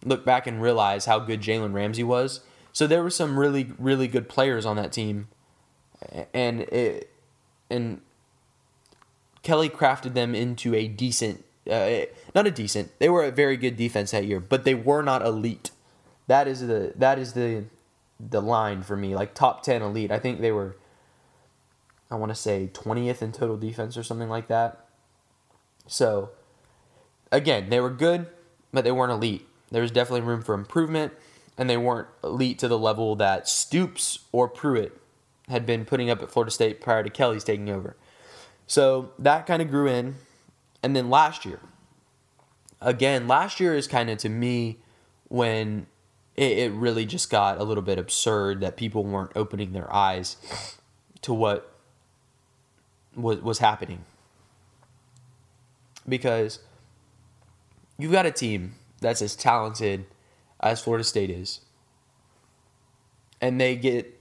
look 0.05 0.25
back 0.25 0.47
and 0.47 0.61
realize 0.61 1.07
how 1.07 1.19
good 1.19 1.41
Jalen 1.41 1.73
Ramsey 1.73 2.05
was. 2.05 2.41
So 2.73 2.87
there 2.87 3.03
were 3.03 3.11
some 3.11 3.39
really, 3.39 3.73
really 3.79 4.09
good 4.09 4.29
players 4.29 4.65
on 4.65 4.77
that 4.77 4.93
team, 4.93 5.29
and 6.33 6.61
it, 6.61 7.11
and 7.69 8.01
Kelly 9.43 9.69
crafted 9.69 10.15
them 10.15 10.35
into 10.35 10.75
a 10.75 10.89
decent, 10.89 11.45
uh, 11.71 12.07
not 12.35 12.47
a 12.47 12.51
decent. 12.51 12.99
They 12.99 13.09
were 13.09 13.25
a 13.25 13.31
very 13.31 13.57
good 13.57 13.77
defense 13.77 14.13
that 14.13 14.25
year, 14.25 14.41
but 14.41 14.65
they 14.65 14.75
were 14.75 15.03
not 15.03 15.23
elite. 15.23 15.71
That 16.29 16.49
is 16.49 16.67
the 16.67 16.93
that 16.97 17.19
is 17.19 17.35
the 17.35 17.65
the 18.19 18.41
line 18.41 18.83
for 18.83 18.97
me, 18.97 19.15
like 19.15 19.35
top 19.35 19.63
ten 19.63 19.83
elite. 19.83 20.11
I 20.11 20.19
think 20.19 20.41
they 20.41 20.53
were. 20.53 20.77
I 22.13 22.17
want 22.17 22.31
to 22.31 22.37
say 22.37 22.69
twentieth 22.73 23.23
in 23.23 23.33
total 23.33 23.57
defense 23.57 23.97
or 23.97 24.03
something 24.03 24.29
like 24.29 24.49
that. 24.49 24.87
So, 25.87 26.31
again, 27.33 27.71
they 27.71 27.81
were 27.81 27.91
good, 27.91 28.27
but 28.73 28.85
they 28.85 28.93
weren't 28.93 29.13
elite. 29.13 29.49
There 29.71 29.81
was 29.81 29.91
definitely 29.91 30.21
room 30.21 30.43
for 30.43 30.55
improvement, 30.55 31.15
and 31.57 31.71
they 31.71 31.79
weren't 31.79 32.09
elite 32.23 32.59
to 32.59 32.69
the 32.69 32.79
level 32.79 33.17
that 33.17 33.49
Stoops 33.49 34.21
or 34.31 34.47
Pruitt 34.47 35.01
had 35.49 35.65
been 35.65 35.87
putting 35.87 36.11
up 36.11 36.23
at 36.23 36.31
Florida 36.31 36.51
State 36.51 36.83
prior 36.83 37.03
to 37.03 37.09
Kelly's 37.09 37.45
taking 37.45 37.71
over. 37.71 37.97
So 38.67 39.13
that 39.19 39.47
kind 39.47 39.63
of 39.63 39.71
grew 39.71 39.89
in. 39.89 40.17
And 40.83 40.95
then 40.95 41.09
last 41.09 41.47
year, 41.47 41.61
again, 42.81 43.27
last 43.27 43.59
year 43.59 43.75
is 43.75 43.87
kind 43.89 44.11
of 44.11 44.19
to 44.19 44.29
me 44.29 44.79
when 45.29 45.87
it, 46.37 46.59
it 46.59 46.73
really 46.73 47.07
just 47.07 47.31
got 47.31 47.59
a 47.59 47.65
little 47.65 47.83
bit 47.83 47.99
absurd 47.99 48.61
that 48.61 48.77
people 48.77 49.03
weren't 49.05 49.33
opening 49.35 49.73
their 49.73 49.93
eyes 49.93 50.37
to 51.23 51.33
what 51.33 51.72
was, 53.15 53.41
was 53.41 53.59
happening. 53.59 54.05
Because 56.09 56.59
you've 57.99 58.13
got 58.13 58.27
a 58.27 58.31
team 58.31 58.75
that's 59.01 59.23
as 59.23 59.37
talented 59.37 60.05
as 60.61 60.83
Florida 60.83 61.05
State 61.05 61.31
is, 61.31 61.61
and 63.41 63.61
they 63.61 63.77
get 63.77 64.21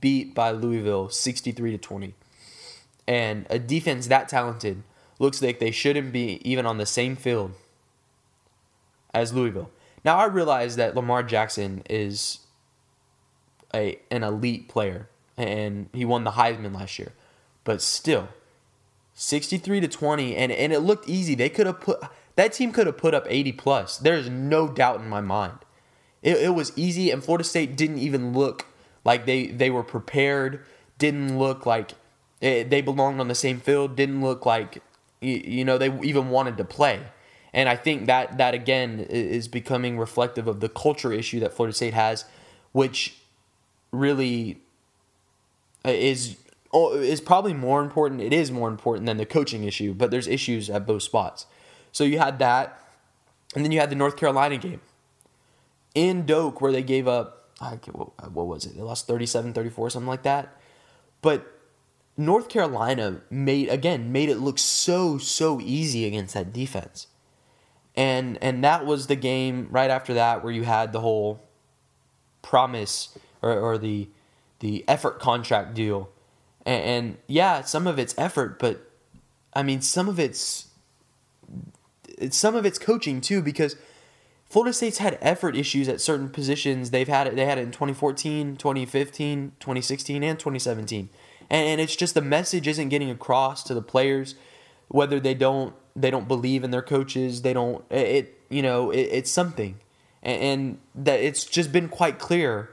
beat 0.00 0.34
by 0.34 0.50
Louisville 0.50 1.08
63 1.08 1.72
to 1.72 1.78
20. 1.78 2.14
And 3.08 3.46
a 3.50 3.58
defense 3.58 4.06
that 4.06 4.28
talented 4.28 4.82
looks 5.18 5.42
like 5.42 5.58
they 5.58 5.70
shouldn't 5.72 6.12
be 6.12 6.40
even 6.48 6.66
on 6.66 6.78
the 6.78 6.86
same 6.86 7.16
field 7.16 7.52
as 9.12 9.32
Louisville. 9.32 9.70
Now 10.04 10.16
I 10.18 10.26
realize 10.26 10.76
that 10.76 10.94
Lamar 10.94 11.22
Jackson 11.22 11.82
is 11.90 12.38
a 13.74 13.98
an 14.10 14.22
elite 14.22 14.68
player 14.68 15.08
and 15.36 15.88
he 15.92 16.04
won 16.04 16.24
the 16.24 16.32
Heisman 16.32 16.74
last 16.74 16.98
year. 16.98 17.12
But 17.64 17.82
still 17.82 18.28
63 19.14 19.80
to 19.80 19.88
20 19.88 20.34
and 20.34 20.50
and 20.50 20.72
it 20.72 20.80
looked 20.80 21.08
easy. 21.08 21.34
They 21.34 21.50
could 21.50 21.66
have 21.66 21.80
put 21.80 22.02
that 22.36 22.52
team 22.52 22.72
could 22.72 22.86
have 22.86 22.96
put 22.96 23.14
up 23.14 23.26
80 23.28 23.52
plus. 23.52 23.98
There's 23.98 24.30
no 24.30 24.68
doubt 24.68 25.00
in 25.00 25.08
my 25.08 25.20
mind. 25.20 25.58
It, 26.22 26.38
it 26.38 26.54
was 26.54 26.72
easy 26.76 27.10
and 27.10 27.22
Florida 27.22 27.44
State 27.44 27.76
didn't 27.76 27.98
even 27.98 28.32
look 28.32 28.66
like 29.04 29.26
they 29.26 29.48
they 29.48 29.70
were 29.70 29.82
prepared. 29.82 30.64
Didn't 30.98 31.38
look 31.38 31.66
like 31.66 31.92
it, 32.40 32.70
they 32.70 32.80
belonged 32.80 33.20
on 33.20 33.28
the 33.28 33.34
same 33.34 33.60
field. 33.60 33.96
Didn't 33.96 34.22
look 34.22 34.46
like 34.46 34.82
you, 35.20 35.64
know 35.64 35.76
they 35.76 35.92
even 36.02 36.30
wanted 36.30 36.56
to 36.56 36.64
play. 36.64 37.02
And 37.52 37.68
I 37.68 37.76
think 37.76 38.06
that 38.06 38.38
that 38.38 38.54
again 38.54 39.00
is 39.00 39.48
becoming 39.48 39.98
reflective 39.98 40.46
of 40.46 40.60
the 40.60 40.68
culture 40.68 41.12
issue 41.12 41.40
that 41.40 41.52
Florida 41.52 41.74
State 41.74 41.94
has, 41.94 42.24
which 42.72 43.16
really 43.92 44.62
uh, 45.84 45.90
is 45.90 46.36
Oh, 46.72 46.94
is 46.94 47.20
probably 47.20 47.52
more 47.52 47.82
important. 47.82 48.20
It 48.20 48.32
is 48.32 48.50
more 48.50 48.68
important 48.68 49.06
than 49.06 49.16
the 49.16 49.26
coaching 49.26 49.64
issue, 49.64 49.92
but 49.92 50.10
there's 50.10 50.28
issues 50.28 50.70
at 50.70 50.86
both 50.86 51.02
spots. 51.02 51.46
So 51.90 52.04
you 52.04 52.18
had 52.18 52.38
that, 52.38 52.80
and 53.56 53.64
then 53.64 53.72
you 53.72 53.80
had 53.80 53.90
the 53.90 53.96
North 53.96 54.16
Carolina 54.16 54.56
game 54.56 54.80
in 55.94 56.26
Doak 56.26 56.60
where 56.60 56.70
they 56.70 56.82
gave 56.82 57.08
up 57.08 57.40
what, 57.92 58.32
what 58.32 58.46
was 58.46 58.64
it? 58.64 58.76
They 58.76 58.82
lost 58.82 59.06
37 59.06 59.52
34, 59.52 59.90
something 59.90 60.08
like 60.08 60.22
that. 60.22 60.56
But 61.20 61.46
North 62.16 62.48
Carolina 62.48 63.20
made, 63.30 63.68
again, 63.68 64.12
made 64.12 64.28
it 64.28 64.38
look 64.38 64.58
so, 64.58 65.18
so 65.18 65.60
easy 65.60 66.06
against 66.06 66.34
that 66.34 66.52
defense. 66.52 67.06
And, 67.96 68.38
and 68.42 68.64
that 68.64 68.86
was 68.86 69.08
the 69.08 69.16
game 69.16 69.68
right 69.70 69.90
after 69.90 70.14
that 70.14 70.42
where 70.42 70.52
you 70.52 70.64
had 70.64 70.92
the 70.92 71.00
whole 71.00 71.42
promise 72.40 73.18
or, 73.42 73.58
or 73.58 73.78
the, 73.78 74.08
the 74.60 74.84
effort 74.88 75.18
contract 75.18 75.74
deal. 75.74 76.10
And, 76.66 76.84
and 76.84 77.16
yeah, 77.26 77.62
some 77.62 77.86
of 77.86 77.98
it's 77.98 78.14
effort, 78.18 78.58
but 78.58 78.90
I 79.52 79.62
mean, 79.62 79.80
some 79.80 80.08
of 80.08 80.18
it's 80.18 80.68
it's 82.06 82.36
some 82.36 82.54
of 82.54 82.66
it's 82.66 82.78
coaching 82.78 83.20
too 83.20 83.42
because 83.42 83.76
Florida 84.46 84.72
State's 84.72 84.98
had 84.98 85.16
effort 85.20 85.56
issues 85.56 85.88
at 85.88 86.00
certain 86.00 86.28
positions. 86.28 86.90
They've 86.90 87.08
had 87.08 87.26
it 87.26 87.36
they 87.36 87.46
had 87.46 87.58
it 87.58 87.62
in 87.62 87.70
2014, 87.70 88.56
2015, 88.56 89.52
2016 89.58 90.22
and 90.22 90.38
2017. 90.38 91.08
And, 91.48 91.68
and 91.68 91.80
it's 91.80 91.96
just 91.96 92.14
the 92.14 92.22
message 92.22 92.68
isn't 92.68 92.88
getting 92.88 93.10
across 93.10 93.62
to 93.64 93.74
the 93.74 93.82
players 93.82 94.34
whether 94.90 95.20
they 95.20 95.34
don't 95.34 95.74
they 95.96 96.10
don't 96.10 96.28
believe 96.28 96.64
in 96.64 96.70
their 96.70 96.82
coaches, 96.82 97.42
they 97.42 97.52
don't 97.52 97.84
it, 97.90 98.40
you 98.48 98.62
know, 98.62 98.90
it, 98.90 99.02
it's 99.02 99.30
something. 99.30 99.76
And, 100.22 100.42
and 100.42 100.78
that 101.06 101.20
it's 101.20 101.44
just 101.44 101.72
been 101.72 101.88
quite 101.88 102.18
clear 102.18 102.70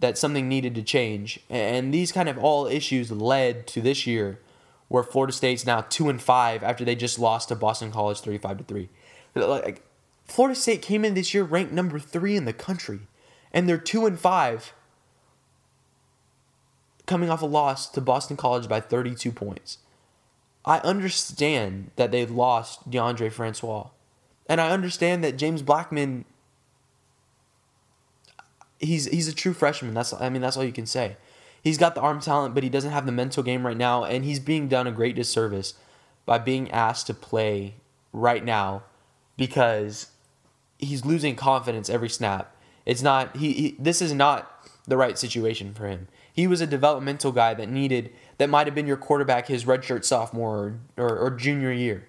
that 0.00 0.18
something 0.18 0.48
needed 0.48 0.74
to 0.74 0.82
change. 0.82 1.40
And 1.48 1.94
these 1.94 2.12
kind 2.12 2.28
of 2.28 2.38
all 2.38 2.66
issues 2.66 3.10
led 3.10 3.66
to 3.68 3.80
this 3.80 4.06
year 4.06 4.40
where 4.88 5.04
Florida 5.04 5.32
State's 5.32 5.64
now 5.64 5.82
2 5.82 6.08
and 6.08 6.20
5 6.20 6.62
after 6.62 6.84
they 6.84 6.96
just 6.96 7.18
lost 7.18 7.48
to 7.48 7.54
Boston 7.54 7.92
College 7.92 8.20
35 8.20 8.58
to 8.58 8.64
3. 8.64 8.88
Like 9.36 9.82
Florida 10.24 10.58
State 10.58 10.82
came 10.82 11.04
in 11.04 11.14
this 11.14 11.32
year 11.32 11.44
ranked 11.44 11.72
number 11.72 11.98
3 11.98 12.36
in 12.36 12.44
the 12.44 12.52
country 12.52 13.00
and 13.52 13.68
they're 13.68 13.78
2 13.78 14.06
and 14.06 14.18
5 14.18 14.72
coming 17.06 17.30
off 17.30 17.42
a 17.42 17.46
loss 17.46 17.88
to 17.90 18.00
Boston 18.00 18.36
College 18.36 18.68
by 18.68 18.80
32 18.80 19.32
points. 19.32 19.78
I 20.64 20.78
understand 20.78 21.90
that 21.96 22.10
they 22.10 22.26
lost 22.26 22.90
Deondre 22.90 23.32
Francois. 23.32 23.88
And 24.48 24.60
I 24.60 24.70
understand 24.70 25.22
that 25.24 25.36
James 25.36 25.62
Blackman 25.62 26.24
he's 28.80 29.04
he's 29.06 29.28
a 29.28 29.34
true 29.34 29.52
freshman. 29.52 29.94
That's 29.94 30.12
I 30.12 30.28
mean 30.28 30.42
that's 30.42 30.56
all 30.56 30.64
you 30.64 30.72
can 30.72 30.86
say. 30.86 31.16
He's 31.62 31.78
got 31.78 31.94
the 31.94 32.00
arm 32.00 32.20
talent, 32.20 32.54
but 32.54 32.64
he 32.64 32.70
doesn't 32.70 32.90
have 32.90 33.06
the 33.06 33.12
mental 33.12 33.42
game 33.42 33.66
right 33.66 33.76
now, 33.76 34.04
and 34.04 34.24
he's 34.24 34.40
being 34.40 34.66
done 34.66 34.86
a 34.86 34.92
great 34.92 35.14
disservice 35.14 35.74
by 36.24 36.38
being 36.38 36.70
asked 36.70 37.06
to 37.08 37.14
play 37.14 37.74
right 38.12 38.44
now 38.44 38.82
because 39.36 40.08
he's 40.78 41.04
losing 41.04 41.36
confidence 41.36 41.90
every 41.90 42.08
snap. 42.08 42.56
It's 42.86 43.02
not 43.02 43.36
he, 43.36 43.52
he 43.52 43.76
this 43.78 44.00
is 44.02 44.12
not 44.12 44.68
the 44.86 44.96
right 44.96 45.18
situation 45.18 45.74
for 45.74 45.86
him. 45.86 46.08
He 46.32 46.46
was 46.46 46.60
a 46.60 46.66
developmental 46.66 47.32
guy 47.32 47.54
that 47.54 47.68
needed 47.68 48.12
that 48.38 48.48
might 48.48 48.66
have 48.66 48.74
been 48.74 48.86
your 48.86 48.96
quarterback 48.96 49.48
his 49.48 49.64
redshirt 49.64 50.04
sophomore 50.04 50.80
or, 50.96 51.06
or, 51.06 51.18
or 51.18 51.30
junior 51.30 51.72
year 51.72 52.08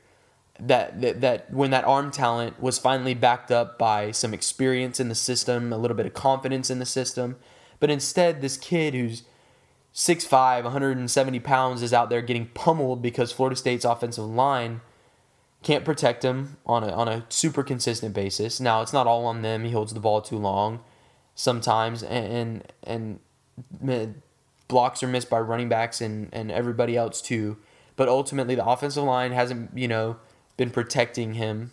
that, 0.60 1.02
that 1.02 1.22
that 1.22 1.54
when 1.54 1.72
that 1.72 1.86
arm 1.86 2.12
talent 2.12 2.62
was 2.62 2.78
finally 2.78 3.14
backed 3.14 3.52
up 3.52 3.78
by 3.78 4.12
some 4.12 4.34
experience 4.34 5.00
in 5.00 5.10
the 5.10 5.16
system, 5.16 5.74
a 5.74 5.78
little 5.78 5.98
bit 5.98 6.06
of 6.06 6.14
confidence 6.14 6.70
in 6.70 6.80
the 6.80 6.86
system, 6.86 7.38
but 7.80 7.90
instead 7.90 8.42
this 8.42 8.58
kid 8.58 8.94
who's 8.94 9.24
6'5", 9.94 10.64
170 10.64 11.40
pounds 11.40 11.82
is 11.82 11.94
out 11.94 12.10
there 12.10 12.22
getting 12.22 12.48
pummeled 12.48 13.02
because 13.02 13.32
Florida 13.32 13.56
State's 13.56 13.84
offensive 13.84 14.26
line 14.26 14.82
can't 15.64 15.86
protect 15.86 16.24
him 16.24 16.58
on 16.66 16.84
a 16.84 16.92
on 16.92 17.08
a 17.08 17.26
super 17.30 17.64
consistent 17.64 18.14
basis. 18.14 18.60
Now 18.60 18.82
it's 18.82 18.94
not 18.94 19.08
all 19.08 19.26
on 19.26 19.42
them. 19.42 19.64
He 19.64 19.72
holds 19.72 19.94
the 19.94 20.00
ball 20.00 20.22
too 20.22 20.38
long 20.38 20.82
sometimes, 21.36 22.04
and 22.04 22.64
and, 22.84 23.20
and 23.84 24.22
blocks 24.68 25.04
are 25.04 25.08
missed 25.08 25.30
by 25.30 25.40
running 25.40 25.70
backs 25.70 26.02
and 26.02 26.30
and 26.32 26.52
everybody 26.52 26.96
else 26.98 27.22
too. 27.22 27.58
But 27.96 28.10
ultimately, 28.10 28.56
the 28.56 28.66
offensive 28.66 29.04
line 29.04 29.32
hasn't 29.32 29.78
you 29.78 29.88
know 29.88 30.18
been 30.62 30.70
protecting 30.70 31.34
him 31.34 31.72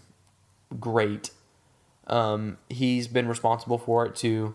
great. 0.80 1.30
Um, 2.06 2.56
he's 2.70 3.06
been 3.06 3.28
responsible 3.28 3.76
for 3.76 4.06
it 4.06 4.16
too. 4.16 4.54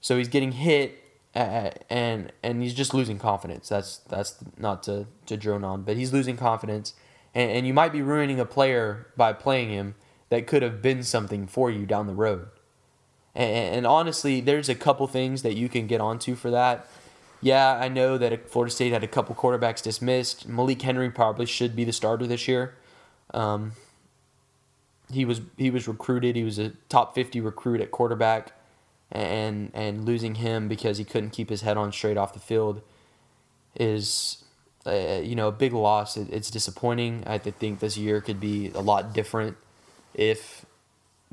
So 0.00 0.16
he's 0.16 0.28
getting 0.28 0.52
hit 0.52 0.98
uh, 1.34 1.72
and 1.90 2.32
and 2.42 2.62
he's 2.62 2.72
just 2.72 2.94
losing 2.94 3.18
confidence. 3.18 3.68
That's 3.68 3.98
that's 3.98 4.36
not 4.56 4.82
to, 4.84 5.06
to 5.26 5.36
drone 5.36 5.62
on, 5.62 5.82
but 5.82 5.98
he's 5.98 6.10
losing 6.10 6.38
confidence. 6.38 6.94
And, 7.34 7.50
and 7.50 7.66
you 7.66 7.74
might 7.74 7.92
be 7.92 8.00
ruining 8.00 8.40
a 8.40 8.46
player 8.46 9.08
by 9.14 9.34
playing 9.34 9.68
him 9.68 9.94
that 10.30 10.46
could 10.46 10.62
have 10.62 10.80
been 10.80 11.02
something 11.02 11.46
for 11.46 11.70
you 11.70 11.84
down 11.84 12.06
the 12.06 12.14
road. 12.14 12.48
And, 13.34 13.76
and 13.76 13.86
honestly, 13.86 14.40
there's 14.40 14.70
a 14.70 14.74
couple 14.74 15.06
things 15.06 15.42
that 15.42 15.54
you 15.54 15.68
can 15.68 15.86
get 15.86 16.00
onto 16.00 16.34
for 16.34 16.50
that. 16.50 16.88
Yeah, 17.42 17.74
I 17.78 17.88
know 17.88 18.16
that 18.16 18.48
Florida 18.48 18.72
State 18.74 18.94
had 18.94 19.04
a 19.04 19.06
couple 19.06 19.34
quarterbacks 19.34 19.82
dismissed. 19.82 20.48
Malik 20.48 20.80
Henry 20.80 21.10
probably 21.10 21.44
should 21.44 21.76
be 21.76 21.84
the 21.84 21.92
starter 21.92 22.26
this 22.26 22.48
year. 22.48 22.74
Um, 23.34 23.72
he 25.12 25.24
was 25.24 25.40
he 25.56 25.70
was 25.70 25.86
recruited. 25.86 26.36
He 26.36 26.44
was 26.44 26.58
a 26.58 26.70
top 26.88 27.14
fifty 27.14 27.40
recruit 27.40 27.80
at 27.80 27.90
quarterback, 27.90 28.52
and 29.10 29.70
and 29.74 30.04
losing 30.04 30.36
him 30.36 30.68
because 30.68 30.98
he 30.98 31.04
couldn't 31.04 31.30
keep 31.30 31.48
his 31.50 31.62
head 31.62 31.76
on 31.76 31.92
straight 31.92 32.16
off 32.16 32.32
the 32.32 32.40
field 32.40 32.82
is 33.74 34.44
uh, 34.86 35.20
you 35.22 35.34
know 35.34 35.48
a 35.48 35.52
big 35.52 35.72
loss. 35.72 36.16
It, 36.16 36.28
it's 36.30 36.50
disappointing. 36.50 37.24
I 37.26 37.38
think 37.38 37.80
this 37.80 37.96
year 37.96 38.20
could 38.20 38.40
be 38.40 38.70
a 38.74 38.80
lot 38.80 39.12
different 39.12 39.56
if 40.14 40.64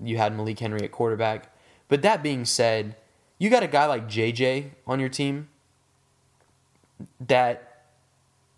you 0.01 0.17
had 0.17 0.36
Malik 0.36 0.60
Henry 0.60 0.84
at 0.84 0.91
quarterback. 0.91 1.49
But 1.88 2.01
that 2.01 2.23
being 2.23 2.45
said, 2.45 2.95
you 3.38 3.49
got 3.49 3.63
a 3.63 3.67
guy 3.67 3.86
like 3.86 4.08
JJ 4.08 4.71
on 4.88 4.99
your 4.99 5.10
team 5.10 5.49
that 7.19 7.72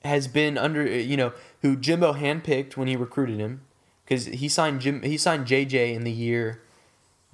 has 0.05 0.27
been 0.27 0.57
under 0.57 0.85
you 0.85 1.17
know 1.17 1.33
who 1.61 1.75
Jimbo 1.75 2.13
handpicked 2.13 2.77
when 2.77 2.87
he 2.87 2.95
recruited 2.95 3.39
him 3.39 3.61
because 4.03 4.25
he 4.25 4.47
signed 4.47 4.81
Jim 4.81 5.01
he 5.01 5.17
signed 5.17 5.45
JJ 5.45 5.93
in 5.93 6.03
the 6.03 6.11
year 6.11 6.61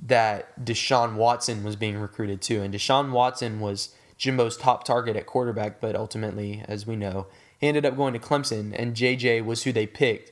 that 0.01 0.63
Deshaun 0.63 1.15
Watson 1.15 1.63
was 1.63 1.75
being 1.75 1.97
recruited 1.97 2.41
to, 2.43 2.61
and 2.61 2.73
Deshaun 2.73 3.11
Watson 3.11 3.59
was 3.59 3.95
Jimbo's 4.17 4.57
top 4.57 4.83
target 4.83 5.15
at 5.15 5.25
quarterback, 5.25 5.79
but 5.79 5.95
ultimately, 5.95 6.63
as 6.67 6.87
we 6.87 6.95
know, 6.95 7.27
he 7.59 7.67
ended 7.67 7.85
up 7.85 7.95
going 7.95 8.13
to 8.13 8.19
Clemson, 8.19 8.73
and 8.75 8.95
JJ 8.95 9.45
was 9.45 9.63
who 9.63 9.71
they 9.71 9.85
picked 9.85 10.31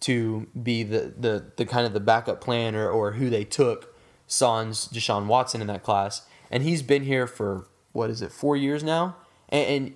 to 0.00 0.46
be 0.60 0.82
the 0.82 1.12
the, 1.18 1.52
the 1.56 1.66
kind 1.66 1.86
of 1.86 1.92
the 1.92 2.00
backup 2.00 2.40
plan 2.40 2.74
or, 2.74 2.88
or 2.88 3.12
who 3.12 3.28
they 3.28 3.44
took 3.44 3.94
sans 4.26 4.88
Deshaun 4.88 5.26
Watson 5.26 5.60
in 5.60 5.66
that 5.66 5.82
class, 5.82 6.26
and 6.50 6.62
he's 6.62 6.82
been 6.82 7.04
here 7.04 7.26
for 7.26 7.66
what 7.92 8.10
is 8.10 8.22
it 8.22 8.32
four 8.32 8.56
years 8.56 8.82
now, 8.82 9.16
and, 9.50 9.68
and 9.68 9.94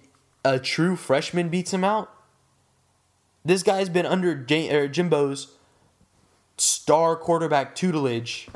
a 0.55 0.59
true 0.59 0.97
freshman 0.97 1.49
beats 1.49 1.73
him 1.73 1.85
out. 1.85 2.11
This 3.45 3.63
guy's 3.63 3.89
been 3.89 4.07
under 4.07 4.35
J- 4.35 4.89
Jimbo's 4.89 5.55
star 6.57 7.17
quarterback 7.17 7.75
tutelage 7.75 8.49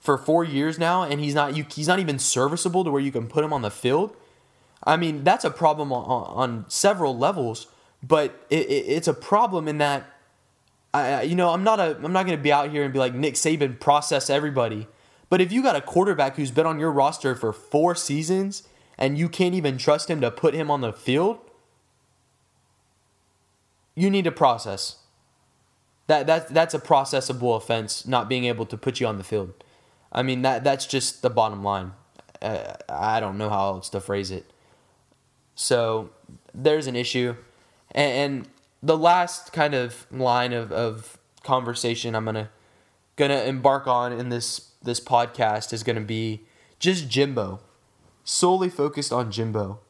for 0.00 0.18
four 0.18 0.44
years 0.44 0.78
now, 0.78 1.02
and 1.02 1.20
he's 1.20 1.34
not 1.34 1.56
you, 1.56 1.64
he's 1.72 1.88
not 1.88 1.98
even 1.98 2.18
serviceable 2.18 2.84
to 2.84 2.90
where 2.90 3.00
you 3.00 3.12
can 3.12 3.26
put 3.26 3.44
him 3.44 3.52
on 3.52 3.62
the 3.62 3.70
field. 3.70 4.16
I 4.86 4.96
mean, 4.96 5.24
that's 5.24 5.44
a 5.44 5.50
problem 5.50 5.92
on, 5.92 6.04
on 6.04 6.64
several 6.68 7.16
levels, 7.16 7.68
but 8.02 8.46
it, 8.50 8.66
it, 8.66 8.84
it's 8.86 9.08
a 9.08 9.14
problem 9.14 9.66
in 9.66 9.78
that 9.78 10.04
I 10.92 11.22
you 11.22 11.34
know 11.34 11.50
I'm 11.50 11.64
not 11.64 11.80
a 11.80 11.96
I'm 12.02 12.12
not 12.12 12.26
going 12.26 12.36
to 12.38 12.42
be 12.42 12.52
out 12.52 12.70
here 12.70 12.84
and 12.84 12.92
be 12.92 12.98
like 12.98 13.14
Nick 13.14 13.34
Saban 13.34 13.80
process 13.80 14.28
everybody, 14.28 14.86
but 15.30 15.40
if 15.40 15.52
you 15.52 15.62
got 15.62 15.76
a 15.76 15.80
quarterback 15.80 16.36
who's 16.36 16.50
been 16.50 16.66
on 16.66 16.78
your 16.78 16.92
roster 16.92 17.34
for 17.34 17.52
four 17.52 17.94
seasons 17.94 18.64
and 18.98 19.18
you 19.18 19.28
can't 19.28 19.54
even 19.54 19.78
trust 19.78 20.08
him 20.08 20.20
to 20.20 20.30
put 20.30 20.54
him 20.54 20.70
on 20.70 20.80
the 20.80 20.92
field, 20.92 21.38
you 23.94 24.10
need 24.10 24.24
to 24.24 24.32
process. 24.32 24.98
That 26.06 26.26
that 26.26 26.48
that's 26.48 26.74
a 26.74 26.78
processable 26.78 27.56
offense, 27.56 28.06
not 28.06 28.28
being 28.28 28.44
able 28.44 28.66
to 28.66 28.76
put 28.76 29.00
you 29.00 29.06
on 29.06 29.18
the 29.18 29.24
field. 29.24 29.54
I 30.12 30.22
mean 30.22 30.42
that 30.42 30.62
that's 30.62 30.86
just 30.86 31.22
the 31.22 31.30
bottom 31.30 31.64
line. 31.64 31.92
Uh, 32.42 32.74
I 32.88 33.20
don't 33.20 33.38
know 33.38 33.48
how 33.48 33.68
else 33.68 33.88
to 33.90 34.00
phrase 34.00 34.30
it. 34.30 34.44
So 35.54 36.10
there's 36.52 36.86
an 36.86 36.96
issue, 36.96 37.36
and, 37.92 38.12
and 38.12 38.48
the 38.82 38.98
last 38.98 39.52
kind 39.52 39.72
of 39.72 40.06
line 40.10 40.52
of, 40.52 40.70
of 40.72 41.18
conversation 41.42 42.14
I'm 42.14 42.26
gonna 42.26 42.50
gonna 43.16 43.42
embark 43.44 43.86
on 43.86 44.12
in 44.12 44.28
this 44.28 44.72
this 44.82 45.00
podcast 45.00 45.72
is 45.72 45.82
gonna 45.82 46.00
be 46.00 46.42
just 46.78 47.08
Jimbo, 47.08 47.60
solely 48.24 48.68
focused 48.68 49.12
on 49.12 49.30
Jimbo. 49.30 49.80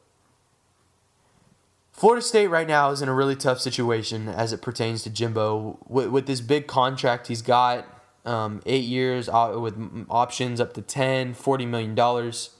Florida 1.91 2.21
State 2.21 2.47
right 2.47 2.67
now 2.67 2.91
is 2.91 3.01
in 3.01 3.07
a 3.07 3.13
really 3.13 3.37
tough 3.37 3.61
situation 3.61 4.27
as 4.27 4.51
it 4.51 4.61
pertains 4.61 5.01
to 5.03 5.09
Jimbo. 5.09 5.79
With, 5.87 6.09
with 6.09 6.27
this 6.27 6.41
big 6.41 6.67
contract 6.67 7.27
he's 7.27 7.41
got 7.41 7.87
um, 8.25 8.61
eight 8.65 8.83
years 8.83 9.29
uh, 9.29 9.57
with 9.59 9.75
options 10.09 10.59
up 10.59 10.73
to 10.73 10.81
10 10.81 11.35
40 11.35 11.65
million 11.67 11.95
dollars 11.95 12.55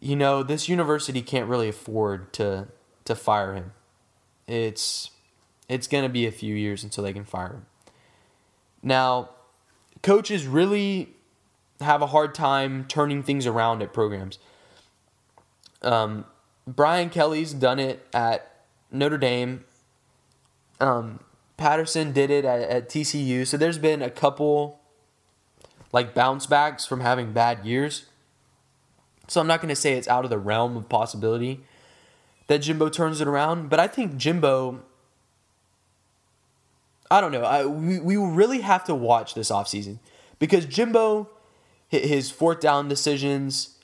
you 0.00 0.16
know 0.16 0.42
this 0.42 0.68
university 0.68 1.22
can't 1.22 1.48
really 1.48 1.68
afford 1.68 2.32
to 2.34 2.68
to 3.04 3.14
fire 3.14 3.54
him. 3.54 3.72
It's 4.46 5.10
it's 5.68 5.86
going 5.86 6.04
to 6.04 6.08
be 6.08 6.26
a 6.26 6.32
few 6.32 6.54
years 6.54 6.84
until 6.84 7.04
they 7.04 7.12
can 7.12 7.24
fire 7.24 7.48
him. 7.48 7.66
Now 8.82 9.30
coaches 10.02 10.46
really 10.46 11.14
have 11.80 12.02
a 12.02 12.08
hard 12.08 12.34
time 12.34 12.84
turning 12.88 13.22
things 13.22 13.46
around 13.46 13.82
at 13.82 13.92
programs 13.92 14.38
Um, 15.82 16.24
Brian 16.66 17.10
Kelly's 17.10 17.52
done 17.52 17.78
it 17.78 18.06
at 18.12 18.64
Notre 18.90 19.18
Dame. 19.18 19.64
Um, 20.80 21.20
Patterson 21.56 22.12
did 22.12 22.30
it 22.30 22.44
at, 22.44 22.60
at 22.62 22.88
TCU. 22.88 23.46
So 23.46 23.56
there's 23.56 23.78
been 23.78 24.02
a 24.02 24.10
couple 24.10 24.80
like 25.92 26.14
bounce 26.14 26.46
backs 26.46 26.84
from 26.84 27.00
having 27.00 27.32
bad 27.32 27.64
years. 27.64 28.06
So 29.28 29.40
I'm 29.40 29.46
not 29.46 29.60
going 29.60 29.70
to 29.70 29.76
say 29.76 29.94
it's 29.94 30.08
out 30.08 30.24
of 30.24 30.30
the 30.30 30.38
realm 30.38 30.76
of 30.76 30.88
possibility 30.88 31.62
that 32.46 32.58
Jimbo 32.58 32.88
turns 32.88 33.20
it 33.20 33.26
around, 33.26 33.68
but 33.70 33.80
I 33.80 33.86
think 33.86 34.16
Jimbo. 34.16 34.82
I 37.10 37.20
don't 37.20 37.30
know. 37.30 37.42
I, 37.42 37.64
we, 37.64 38.00
we 38.00 38.16
really 38.16 38.62
have 38.62 38.82
to 38.84 38.94
watch 38.94 39.34
this 39.34 39.50
offseason 39.50 40.00
because 40.40 40.66
Jimbo, 40.66 41.30
his 41.88 42.32
fourth 42.32 42.58
down 42.58 42.88
decisions, 42.88 43.75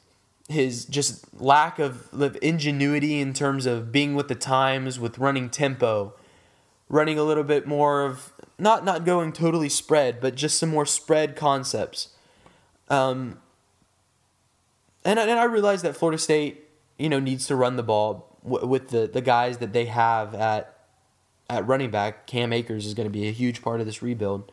his 0.48 0.85
just 0.85 1.40
lack 1.40 1.78
of, 1.78 2.12
of 2.12 2.37
ingenuity 2.42 3.20
in 3.20 3.33
terms 3.33 3.66
of 3.66 3.92
being 3.92 4.14
with 4.14 4.28
the 4.28 4.35
times, 4.35 4.98
with 4.98 5.18
running 5.18 5.48
tempo, 5.48 6.14
running 6.88 7.18
a 7.18 7.22
little 7.22 7.44
bit 7.44 7.66
more 7.66 8.05
of 8.05 8.33
not 8.59 8.85
not 8.85 9.05
going 9.05 9.33
totally 9.33 9.68
spread, 9.68 10.20
but 10.20 10.35
just 10.35 10.59
some 10.59 10.68
more 10.68 10.87
spread 10.87 11.37
concepts. 11.37 12.09
Um, 12.88 13.40
and 15.05 15.18
and 15.18 15.31
I 15.31 15.44
realize 15.44 15.83
that 15.83 15.96
Florida 15.96 16.18
State, 16.18 16.68
you 16.98 17.09
know, 17.09 17.18
needs 17.18 17.46
to 17.46 17.57
run 17.57 17.76
the 17.76 17.83
ball 17.83 18.38
w- 18.44 18.66
with 18.66 18.90
the 18.90 19.09
the 19.12 19.22
guys 19.22 19.59
that 19.59 19.72
they 19.72 19.87
have 19.87 20.35
at 20.35 20.87
at 21.48 21.66
running 21.66 21.90
back. 21.90 22.26
Cam 22.26 22.52
Akers 22.52 22.87
is 22.87 22.94
going 22.94 23.07
to 23.07 23.12
be 23.12 23.28
a 23.28 23.33
huge 23.33 23.62
part 23.62 23.81
of 23.81 23.87
this 23.87 24.02
rebuild. 24.02 24.50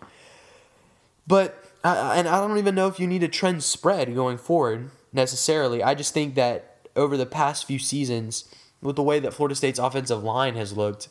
But 1.27 1.63
uh, 1.83 2.13
and 2.15 2.27
I 2.27 2.39
don't 2.39 2.57
even 2.57 2.75
know 2.75 2.87
if 2.87 2.99
you 2.99 3.07
need 3.07 3.23
a 3.23 3.27
trend 3.27 3.63
spread 3.63 4.15
going 4.15 4.37
forward 4.37 4.89
necessarily. 5.13 5.83
I 5.83 5.95
just 5.95 6.13
think 6.13 6.35
that 6.35 6.87
over 6.95 7.17
the 7.17 7.25
past 7.25 7.65
few 7.65 7.79
seasons, 7.79 8.45
with 8.81 8.95
the 8.95 9.03
way 9.03 9.19
that 9.19 9.33
Florida 9.33 9.55
State's 9.55 9.79
offensive 9.79 10.23
line 10.23 10.55
has 10.55 10.75
looked, 10.75 11.09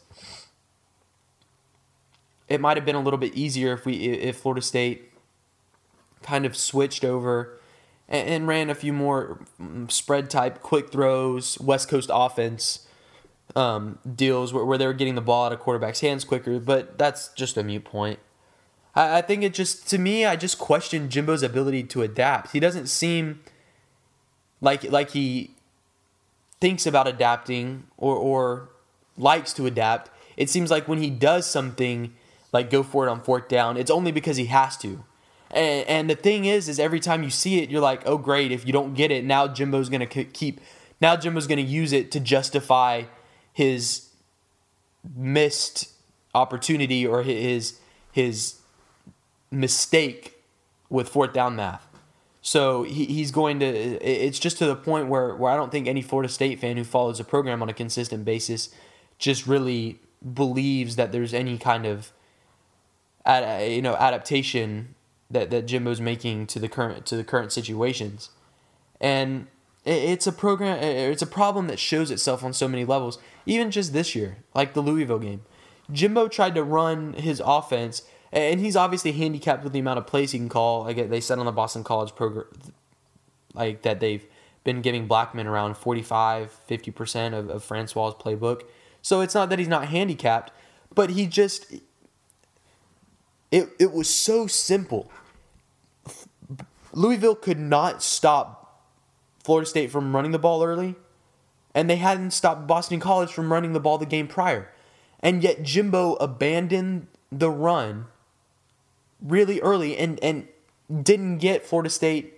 it 2.49 2.61
might 2.61 2.77
have 2.77 2.87
been 2.87 2.97
a 2.97 3.01
little 3.01 3.19
bit 3.19 3.35
easier 3.35 3.75
if 3.75 3.85
we 3.85 3.95
if 3.95 4.39
Florida 4.39 4.63
State 4.63 5.13
kind 6.23 6.47
of 6.47 6.57
switched 6.57 7.05
over 7.05 7.59
and, 8.09 8.29
and 8.29 8.49
ran 8.49 8.71
a 8.71 8.75
few 8.75 8.93
more 8.93 9.41
mm, 9.61 9.91
spread 9.91 10.31
type 10.31 10.63
quick 10.63 10.91
throws, 10.91 11.59
West 11.61 11.89
Coast 11.89 12.11
offense 12.13 12.87
um, 13.55 13.99
deals 14.15 14.53
where, 14.53 14.65
where 14.65 14.79
they 14.79 14.87
were 14.87 14.93
getting 14.93 15.15
the 15.15 15.21
ball 15.21 15.47
out 15.47 15.53
of 15.53 15.61
quarterbacks' 15.61 16.01
hands 16.01 16.25
quicker. 16.25 16.59
But 16.59 16.99
that's 16.99 17.29
just 17.35 17.57
a 17.57 17.63
mute 17.63 17.85
point. 17.85 18.19
I, 18.95 19.19
I 19.19 19.23
think 19.23 19.43
it 19.43 19.55
just 19.55 19.89
to 19.91 19.99
me, 19.99 20.25
I 20.25 20.37
just 20.37 20.59
question 20.59 21.09
Jimbo's 21.09 21.43
ability 21.43 21.85
to 21.85 22.03
adapt. 22.03 22.53
He 22.53 22.61
doesn't 22.61 22.87
seem 22.87 23.41
like 24.61 24.85
like 24.85 25.11
he 25.11 25.51
thinks 26.61 26.87
about 26.87 27.07
adapting 27.07 27.85
or 27.97 28.17
or 28.17 28.69
likes 29.17 29.53
to 29.55 29.67
adapt. 29.67 30.11
It 30.37 30.49
seems 30.49 30.71
like 30.71 30.87
when 30.87 30.99
he 30.99 31.11
does 31.11 31.47
something 31.47 32.15
like 32.53 32.71
go 32.71 32.83
for 32.83 33.07
it 33.07 33.11
on 33.11 33.21
fourth 33.21 33.49
down, 33.49 33.77
it's 33.77 33.91
only 33.91 34.13
because 34.13 34.37
he 34.37 34.47
has 34.47 34.77
to. 34.79 35.05
And, 35.51 35.89
and 35.89 36.11
the 36.11 36.15
thing 36.15 36.45
is, 36.45 36.69
is 36.69 36.79
every 36.79 37.01
time 37.01 37.23
you 37.23 37.31
see 37.31 37.63
it, 37.63 37.71
you're 37.71 37.81
like, 37.81 38.03
oh 38.07 38.19
great, 38.19 38.53
if 38.53 38.67
you 38.67 38.73
don't 38.73 38.95
get 38.95 39.11
it, 39.11 39.25
now 39.25 39.49
Jimbo's 39.49 39.89
gonna 39.89 40.07
keep, 40.07 40.61
now 41.01 41.17
Jimbo's 41.17 41.47
gonna 41.47 41.63
use 41.63 41.93
it 41.93 42.11
to 42.13 42.21
justify 42.21 43.05
his 43.53 44.11
missed 45.17 45.89
opportunity 46.35 47.07
or 47.07 47.23
his 47.23 47.79
his 48.13 48.57
mistake 49.51 50.43
with 50.91 51.09
fourth 51.09 51.33
down 51.33 51.57
math. 51.57 51.88
So 52.49 52.85
he, 52.85 53.05
he's 53.05 53.31
going 53.31 53.61
to. 53.61 53.67
It's 53.67 54.39
just 54.39 54.57
to 54.57 54.65
the 54.65 54.75
point 54.75 55.09
where 55.09 55.37
where 55.37 55.53
I 55.53 55.57
don't 55.57 55.71
think 55.71 55.87
any 55.87 56.01
Florida 56.01 56.33
State 56.33 56.59
fan 56.59 56.79
who 56.79 56.85
follows 56.85 57.19
the 57.19 57.25
program 57.25 57.61
on 57.61 57.69
a 57.69 57.75
consistent 57.75 58.25
basis 58.25 58.71
just 59.19 59.47
really 59.47 60.01
believes 60.33 60.97
that 60.97 61.13
there's 61.13 61.35
any 61.35 61.59
kind 61.59 61.85
of 61.85 62.11
you 63.27 63.83
know 63.83 63.97
adaptation 63.97 64.95
that 65.31 65.51
that 65.51 65.67
Jimbo's 65.67 66.01
making 66.01 66.47
to 66.47 66.59
the 66.59 66.71
current 66.71 67.05
to 67.05 67.19
the 67.19 67.25
current 67.25 67.53
situations, 67.53 68.31
and 68.99 69.47
it's 69.85 70.27
a 70.27 70.33
program 70.33 70.83
it's 70.83 71.21
a 71.21 71.27
problem 71.27 71.67
that 71.67 71.79
shows 71.79 72.11
itself 72.11 72.43
on 72.43 72.55
so 72.55 72.67
many 72.67 72.87
levels. 72.87 73.19
Even 73.45 73.71
just 73.71 73.93
this 73.93 74.15
year, 74.15 74.39
like 74.55 74.73
the 74.73 74.81
Louisville 74.81 75.19
game, 75.19 75.43
Jimbo 75.93 76.29
tried 76.29 76.55
to 76.55 76.63
run 76.63 77.13
his 77.13 77.43
offense, 77.45 78.05
and 78.33 78.61
he's 78.61 78.77
obviously 78.77 79.13
handicapped 79.13 79.65
with 79.65 79.73
the 79.73 79.79
amount 79.79 79.99
of 79.99 80.07
plays 80.07 80.33
he 80.33 80.39
can 80.39 80.49
call. 80.49 80.85
Like 80.85 81.09
they 81.09 81.21
said 81.21 81.39
on 81.39 81.47
the 81.47 81.53
Boston 81.53 81.85
College 81.85 82.15
program, 82.15 82.47
like 83.55 83.83
that 83.83 84.01
they've 84.01 84.27
been 84.65 84.83
giving 84.83 85.07
Blackman 85.07 85.47
around 85.47 85.77
45, 85.77 86.61
50% 86.69 87.39
of, 87.39 87.49
of 87.49 87.65
Francois' 87.65 88.13
playbook. 88.13 88.63
So 89.01 89.21
it's 89.21 89.35
not 89.35 89.49
that 89.51 89.59
he's 89.59 89.69
not 89.69 89.89
handicapped, 89.89 90.53
but 90.95 91.11
he 91.11 91.27
just 91.27 91.75
it, 93.51 93.69
it 93.79 93.93
was 93.93 94.13
so 94.13 94.47
simple. 94.47 95.11
Louisville 96.93 97.35
could 97.35 97.59
not 97.59 98.03
stop 98.03 98.85
Florida 99.43 99.69
State 99.69 99.91
from 99.91 100.15
running 100.15 100.33
the 100.33 100.39
ball 100.39 100.63
early, 100.63 100.97
and 101.75 101.89
they 101.89 101.97
hadn't 101.97 102.33
stopped 102.33 102.67
Boston 102.67 103.01
College 103.01 103.33
from 103.33 103.53
running 103.53 103.73
the 103.73 103.81
ball 103.81 103.99
the 103.99 104.07
game 104.07 104.29
prior. 104.29 104.71
And 105.21 105.43
yet 105.43 105.63
Jimbo 105.63 106.15
abandoned 106.15 107.07
the 107.33 107.51
run 107.51 108.07
really 109.23 109.61
early 109.61 109.97
and, 109.97 110.23
and 110.23 110.49
didn't 111.03 111.39
get 111.39 111.67
Florida 111.67 111.91
State 111.91 112.35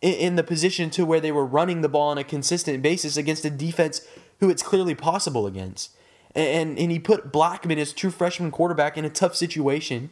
in, 0.00 0.14
in 0.14 0.36
the 0.36 0.44
position 0.44 0.90
to 0.90 1.04
where 1.04 1.20
they 1.20 1.32
were 1.32 1.46
running 1.46 1.80
the 1.80 1.88
ball 1.88 2.10
on 2.10 2.18
a 2.18 2.24
consistent 2.24 2.82
basis 2.82 3.16
against 3.16 3.44
a 3.44 3.50
defense 3.50 4.06
who 4.40 4.50
it's 4.50 4.62
clearly 4.62 4.94
possible 4.94 5.46
against 5.46 5.90
and 6.34 6.78
and 6.78 6.90
he 6.90 6.98
put 6.98 7.32
Blackman, 7.32 7.78
his 7.78 7.92
true 7.92 8.10
freshman 8.10 8.50
quarterback, 8.50 8.96
in 8.96 9.04
a 9.04 9.10
tough 9.10 9.34
situation. 9.34 10.10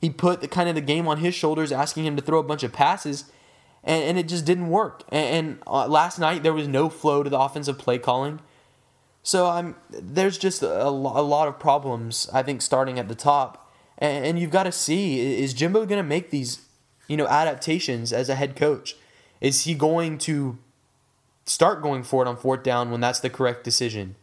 He 0.00 0.10
put 0.10 0.40
the 0.40 0.48
kind 0.48 0.68
of 0.68 0.74
the 0.74 0.80
game 0.80 1.08
on 1.08 1.18
his 1.18 1.34
shoulders, 1.34 1.72
asking 1.72 2.06
him 2.06 2.16
to 2.16 2.22
throw 2.22 2.38
a 2.38 2.44
bunch 2.44 2.62
of 2.62 2.72
passes, 2.72 3.24
and, 3.82 4.02
and 4.04 4.18
it 4.18 4.28
just 4.28 4.44
didn't 4.44 4.68
work. 4.68 5.02
And, 5.08 5.26
and 5.26 5.58
uh, 5.66 5.88
last 5.88 6.18
night 6.18 6.42
there 6.42 6.54
was 6.54 6.68
no 6.68 6.88
flow 6.88 7.22
to 7.22 7.30
the 7.30 7.38
offensive 7.38 7.78
play 7.78 7.98
calling. 7.98 8.40
So 9.22 9.48
I'm 9.48 9.74
there's 9.90 10.38
just 10.38 10.62
a, 10.62 10.86
a 10.86 10.90
lot 10.90 11.48
of 11.48 11.58
problems 11.58 12.28
I 12.32 12.42
think 12.42 12.62
starting 12.62 12.98
at 12.98 13.08
the 13.08 13.14
top, 13.14 13.67
and, 13.98 14.38
you've 14.38 14.50
got 14.50 14.64
to 14.64 14.72
see 14.72 15.40
is 15.42 15.52
Jimbo 15.52 15.84
going 15.86 16.02
to 16.02 16.08
make 16.08 16.30
these 16.30 16.64
you 17.08 17.16
know 17.16 17.26
adaptations 17.26 18.12
as 18.12 18.28
a 18.28 18.34
head 18.34 18.56
coach? 18.56 18.96
Is 19.40 19.64
he 19.64 19.74
going 19.74 20.18
to 20.18 20.58
start 21.46 21.82
going 21.82 22.02
for 22.02 22.22
it 22.24 22.28
on 22.28 22.36
fourth 22.36 22.62
down 22.62 22.90
when 22.90 23.00
that's 23.00 23.20
the 23.20 23.30
correct 23.30 23.64
decision? 23.64 24.16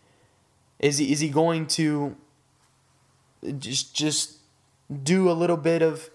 Is 0.80 0.98
he 0.98 1.12
is 1.12 1.20
he 1.20 1.30
going 1.30 1.68
to 1.68 2.16
just 3.58 3.96
just 3.96 4.38
do 5.04 5.30
a 5.30 5.34
little 5.34 5.58
bit 5.58 5.82
of 5.82 6.10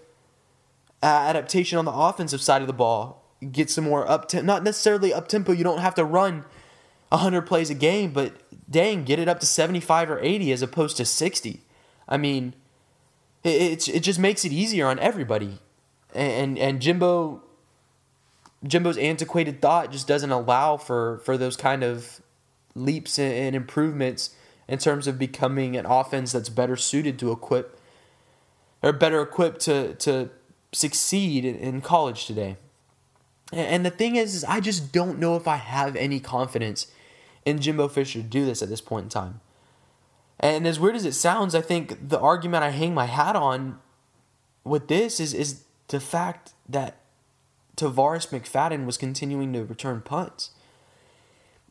uh, 1.03 1.05
adaptation 1.05 1.77
on 1.77 1.85
the 1.85 1.91
offensive 1.91 2.41
side 2.41 2.61
of 2.61 2.67
the 2.67 2.73
ball? 2.73 3.23
Get 3.51 3.69
some 3.69 3.85
more 3.85 4.09
up 4.09 4.27
to 4.29 4.43
not 4.43 4.63
necessarily 4.63 5.13
up 5.13 5.27
tempo. 5.27 5.51
You 5.51 5.63
don't 5.63 5.79
have 5.79 5.95
to 5.95 6.05
run 6.05 6.45
100 7.09 7.41
plays 7.41 7.69
a 7.69 7.75
game, 7.75 8.13
but 8.13 8.33
dang, 8.69 9.03
get 9.03 9.19
it 9.19 9.27
up 9.27 9.39
to 9.41 9.45
75 9.45 10.09
or 10.09 10.19
80 10.19 10.51
as 10.51 10.61
opposed 10.61 10.97
to 10.97 11.05
60. 11.05 11.61
I 12.07 12.17
mean, 12.17 12.53
it, 13.43 13.89
it, 13.89 13.99
just 14.01 14.19
makes 14.19 14.45
it 14.45 14.51
easier 14.51 14.87
on 14.87 14.99
everybody. 14.99 15.59
And, 16.13 16.31
and, 16.31 16.59
and 16.59 16.81
Jimbo 16.81 17.43
Jimbo's 18.63 18.97
antiquated 18.97 19.61
thought 19.61 19.91
just 19.91 20.07
doesn't 20.07 20.31
allow 20.31 20.77
for, 20.77 21.19
for 21.19 21.37
those 21.37 21.57
kind 21.57 21.83
of 21.83 22.21
leaps 22.75 23.17
and 23.17 23.55
improvements 23.55 24.35
in 24.67 24.77
terms 24.77 25.07
of 25.07 25.17
becoming 25.17 25.75
an 25.75 25.85
offense 25.85 26.31
that's 26.31 26.49
better 26.49 26.75
suited 26.75 27.17
to 27.19 27.31
equip 27.31 27.79
or 28.83 28.93
better 28.93 29.21
equipped 29.21 29.61
to 29.61 29.95
to 29.95 30.29
succeed 30.71 31.43
in, 31.43 31.81
college 31.81 32.25
today. 32.25 32.55
And 33.51 33.85
the 33.85 33.89
thing 33.89 34.15
is, 34.15 34.33
is 34.33 34.43
I 34.45 34.61
just 34.61 34.93
don't 34.93 35.19
know 35.19 35.35
if 35.35 35.47
I 35.47 35.57
have 35.57 35.97
any 35.97 36.21
confidence 36.21 36.87
in 37.43 37.59
Jimbo 37.59 37.89
Fisher 37.89 38.21
to 38.21 38.25
do 38.25 38.45
this 38.45 38.61
at 38.61 38.69
this 38.69 38.79
point 38.79 39.05
in 39.05 39.09
time. 39.09 39.41
And 40.41 40.67
as 40.67 40.79
weird 40.79 40.95
as 40.95 41.05
it 41.05 41.13
sounds, 41.13 41.53
I 41.53 41.61
think 41.61 42.09
the 42.09 42.19
argument 42.19 42.63
I 42.63 42.71
hang 42.71 42.93
my 42.93 43.05
hat 43.05 43.35
on 43.35 43.79
with 44.63 44.87
this 44.87 45.19
is 45.19 45.33
is 45.33 45.63
the 45.87 45.99
fact 45.99 46.53
that 46.67 46.97
Tarvarus 47.77 48.27
McFadden 48.29 48.85
was 48.85 48.97
continuing 48.97 49.53
to 49.53 49.63
return 49.63 50.01
punts. 50.01 50.51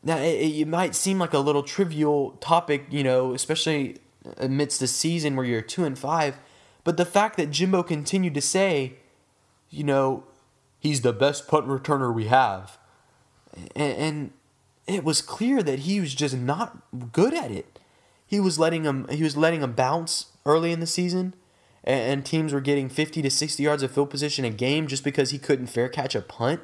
Now, 0.03 0.17
it, 0.17 0.39
it 0.39 0.67
might 0.67 0.95
seem 0.95 1.19
like 1.19 1.33
a 1.33 1.39
little 1.39 1.63
trivial 1.63 2.31
topic, 2.39 2.85
you 2.89 3.03
know, 3.03 3.33
especially 3.33 3.97
amidst 4.37 4.79
the 4.79 4.87
season 4.87 5.35
where 5.35 5.45
you're 5.45 5.61
two 5.61 5.83
and 5.83 5.97
five, 5.97 6.39
but 6.83 6.97
the 6.97 7.05
fact 7.05 7.37
that 7.37 7.51
Jimbo 7.51 7.83
continued 7.83 8.33
to 8.35 8.41
say, 8.41 8.93
you 9.69 9.83
know, 9.83 10.23
he's 10.79 11.01
the 11.01 11.13
best 11.13 11.47
punt 11.47 11.67
returner 11.67 12.13
we 12.13 12.25
have, 12.25 12.77
and, 13.75 13.93
and 13.97 14.31
it 14.87 15.03
was 15.03 15.21
clear 15.21 15.61
that 15.61 15.79
he 15.79 15.99
was 15.99 16.15
just 16.15 16.35
not 16.35 17.11
good 17.11 17.33
at 17.33 17.51
it. 17.51 17.79
He 18.31 18.39
was 18.39 18.57
letting 18.57 18.85
him. 18.85 19.09
He 19.09 19.23
was 19.23 19.35
letting 19.35 19.61
him 19.61 19.73
bounce 19.73 20.27
early 20.45 20.71
in 20.71 20.79
the 20.79 20.87
season, 20.87 21.33
and, 21.83 21.99
and 21.99 22.25
teams 22.25 22.53
were 22.53 22.61
getting 22.61 22.87
fifty 22.87 23.21
to 23.21 23.29
sixty 23.29 23.63
yards 23.63 23.83
of 23.83 23.91
field 23.91 24.09
position 24.09 24.45
a 24.45 24.49
game 24.49 24.87
just 24.87 25.03
because 25.03 25.31
he 25.31 25.37
couldn't 25.37 25.67
fair 25.67 25.89
catch 25.89 26.15
a 26.15 26.21
punt, 26.21 26.61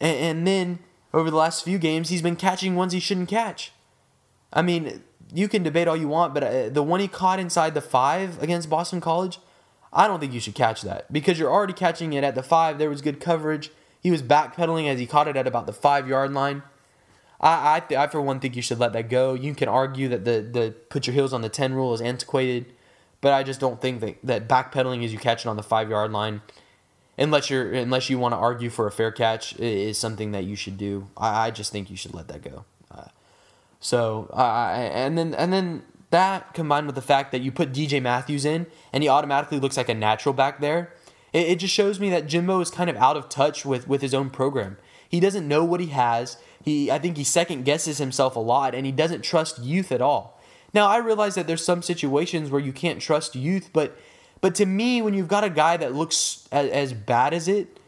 and, 0.00 0.16
and 0.16 0.46
then 0.46 0.78
over 1.12 1.30
the 1.30 1.36
last 1.36 1.62
few 1.62 1.78
games, 1.78 2.08
he's 2.08 2.22
been 2.22 2.36
catching 2.36 2.74
ones 2.74 2.94
he 2.94 3.00
shouldn't 3.00 3.28
catch. 3.28 3.70
I 4.50 4.62
mean, 4.62 5.02
you 5.30 5.46
can 5.46 5.62
debate 5.62 5.88
all 5.88 5.96
you 5.96 6.08
want, 6.08 6.32
but 6.32 6.42
uh, 6.42 6.70
the 6.70 6.82
one 6.82 7.00
he 7.00 7.08
caught 7.08 7.38
inside 7.38 7.74
the 7.74 7.82
five 7.82 8.42
against 8.42 8.70
Boston 8.70 9.02
College, 9.02 9.40
I 9.92 10.08
don't 10.08 10.20
think 10.20 10.32
you 10.32 10.40
should 10.40 10.54
catch 10.54 10.80
that 10.80 11.12
because 11.12 11.38
you're 11.38 11.52
already 11.52 11.74
catching 11.74 12.14
it 12.14 12.24
at 12.24 12.34
the 12.34 12.42
five. 12.42 12.78
There 12.78 12.88
was 12.88 13.02
good 13.02 13.20
coverage. 13.20 13.70
He 14.00 14.10
was 14.10 14.22
backpedaling 14.22 14.88
as 14.88 14.98
he 14.98 15.06
caught 15.06 15.28
it 15.28 15.36
at 15.36 15.46
about 15.46 15.66
the 15.66 15.74
five 15.74 16.08
yard 16.08 16.32
line. 16.32 16.62
I, 17.42 17.82
I, 17.90 17.96
I, 17.96 18.06
for 18.06 18.22
one, 18.22 18.38
think 18.38 18.54
you 18.54 18.62
should 18.62 18.78
let 18.78 18.92
that 18.92 19.10
go. 19.10 19.34
You 19.34 19.54
can 19.54 19.68
argue 19.68 20.08
that 20.08 20.24
the, 20.24 20.40
the 20.40 20.74
put 20.88 21.06
your 21.06 21.14
heels 21.14 21.32
on 21.32 21.42
the 21.42 21.48
10 21.48 21.74
rule 21.74 21.92
is 21.92 22.00
antiquated, 22.00 22.72
but 23.20 23.32
I 23.32 23.42
just 23.42 23.58
don't 23.58 23.80
think 23.80 24.00
that, 24.00 24.18
that 24.22 24.48
backpedaling 24.48 25.04
as 25.04 25.12
you 25.12 25.18
catch 25.18 25.44
it 25.44 25.48
on 25.48 25.56
the 25.56 25.62
five 25.62 25.90
yard 25.90 26.12
line, 26.12 26.42
unless 27.18 27.50
you're 27.50 27.72
unless 27.72 28.08
you 28.08 28.18
want 28.18 28.32
to 28.32 28.36
argue 28.36 28.70
for 28.70 28.86
a 28.86 28.92
fair 28.92 29.10
catch, 29.10 29.58
is 29.58 29.98
something 29.98 30.32
that 30.32 30.44
you 30.44 30.54
should 30.54 30.78
do. 30.78 31.08
I, 31.16 31.46
I 31.46 31.50
just 31.50 31.72
think 31.72 31.90
you 31.90 31.96
should 31.96 32.14
let 32.14 32.28
that 32.28 32.42
go. 32.42 32.64
Uh, 32.90 33.06
so, 33.80 34.28
uh, 34.32 34.70
and 34.74 35.18
then 35.18 35.34
and 35.34 35.52
then 35.52 35.82
that 36.10 36.54
combined 36.54 36.86
with 36.86 36.94
the 36.94 37.02
fact 37.02 37.32
that 37.32 37.40
you 37.40 37.50
put 37.50 37.72
DJ 37.72 38.00
Matthews 38.00 38.44
in 38.44 38.66
and 38.92 39.02
he 39.02 39.08
automatically 39.08 39.58
looks 39.58 39.76
like 39.76 39.88
a 39.88 39.94
natural 39.94 40.32
back 40.32 40.60
there, 40.60 40.92
it, 41.32 41.48
it 41.48 41.56
just 41.56 41.74
shows 41.74 41.98
me 41.98 42.10
that 42.10 42.26
Jimbo 42.26 42.60
is 42.60 42.70
kind 42.70 42.88
of 42.88 42.96
out 42.96 43.16
of 43.16 43.28
touch 43.28 43.64
with 43.64 43.88
with 43.88 44.00
his 44.00 44.14
own 44.14 44.30
program. 44.30 44.76
He 45.12 45.20
doesn't 45.20 45.46
know 45.46 45.62
what 45.62 45.78
he 45.80 45.88
has. 45.88 46.38
He, 46.64 46.90
I 46.90 46.98
think 46.98 47.18
he 47.18 47.24
second 47.24 47.64
guesses 47.64 47.98
himself 47.98 48.34
a 48.34 48.40
lot, 48.40 48.74
and 48.74 48.86
he 48.86 48.92
doesn't 48.92 49.20
trust 49.20 49.60
youth 49.60 49.92
at 49.92 50.00
all. 50.00 50.40
Now 50.72 50.88
I 50.88 50.96
realize 50.96 51.34
that 51.34 51.46
there's 51.46 51.64
some 51.64 51.82
situations 51.82 52.50
where 52.50 52.60
you 52.60 52.72
can't 52.72 53.00
trust 53.00 53.36
youth, 53.36 53.70
but 53.74 53.96
but 54.40 54.56
to 54.56 54.66
me, 54.66 55.02
when 55.02 55.14
you've 55.14 55.28
got 55.28 55.44
a 55.44 55.50
guy 55.50 55.76
that 55.76 55.94
looks 55.94 56.48
as, 56.50 56.68
as 56.70 56.92
bad 56.94 57.34
as 57.34 57.46
it 57.46 57.78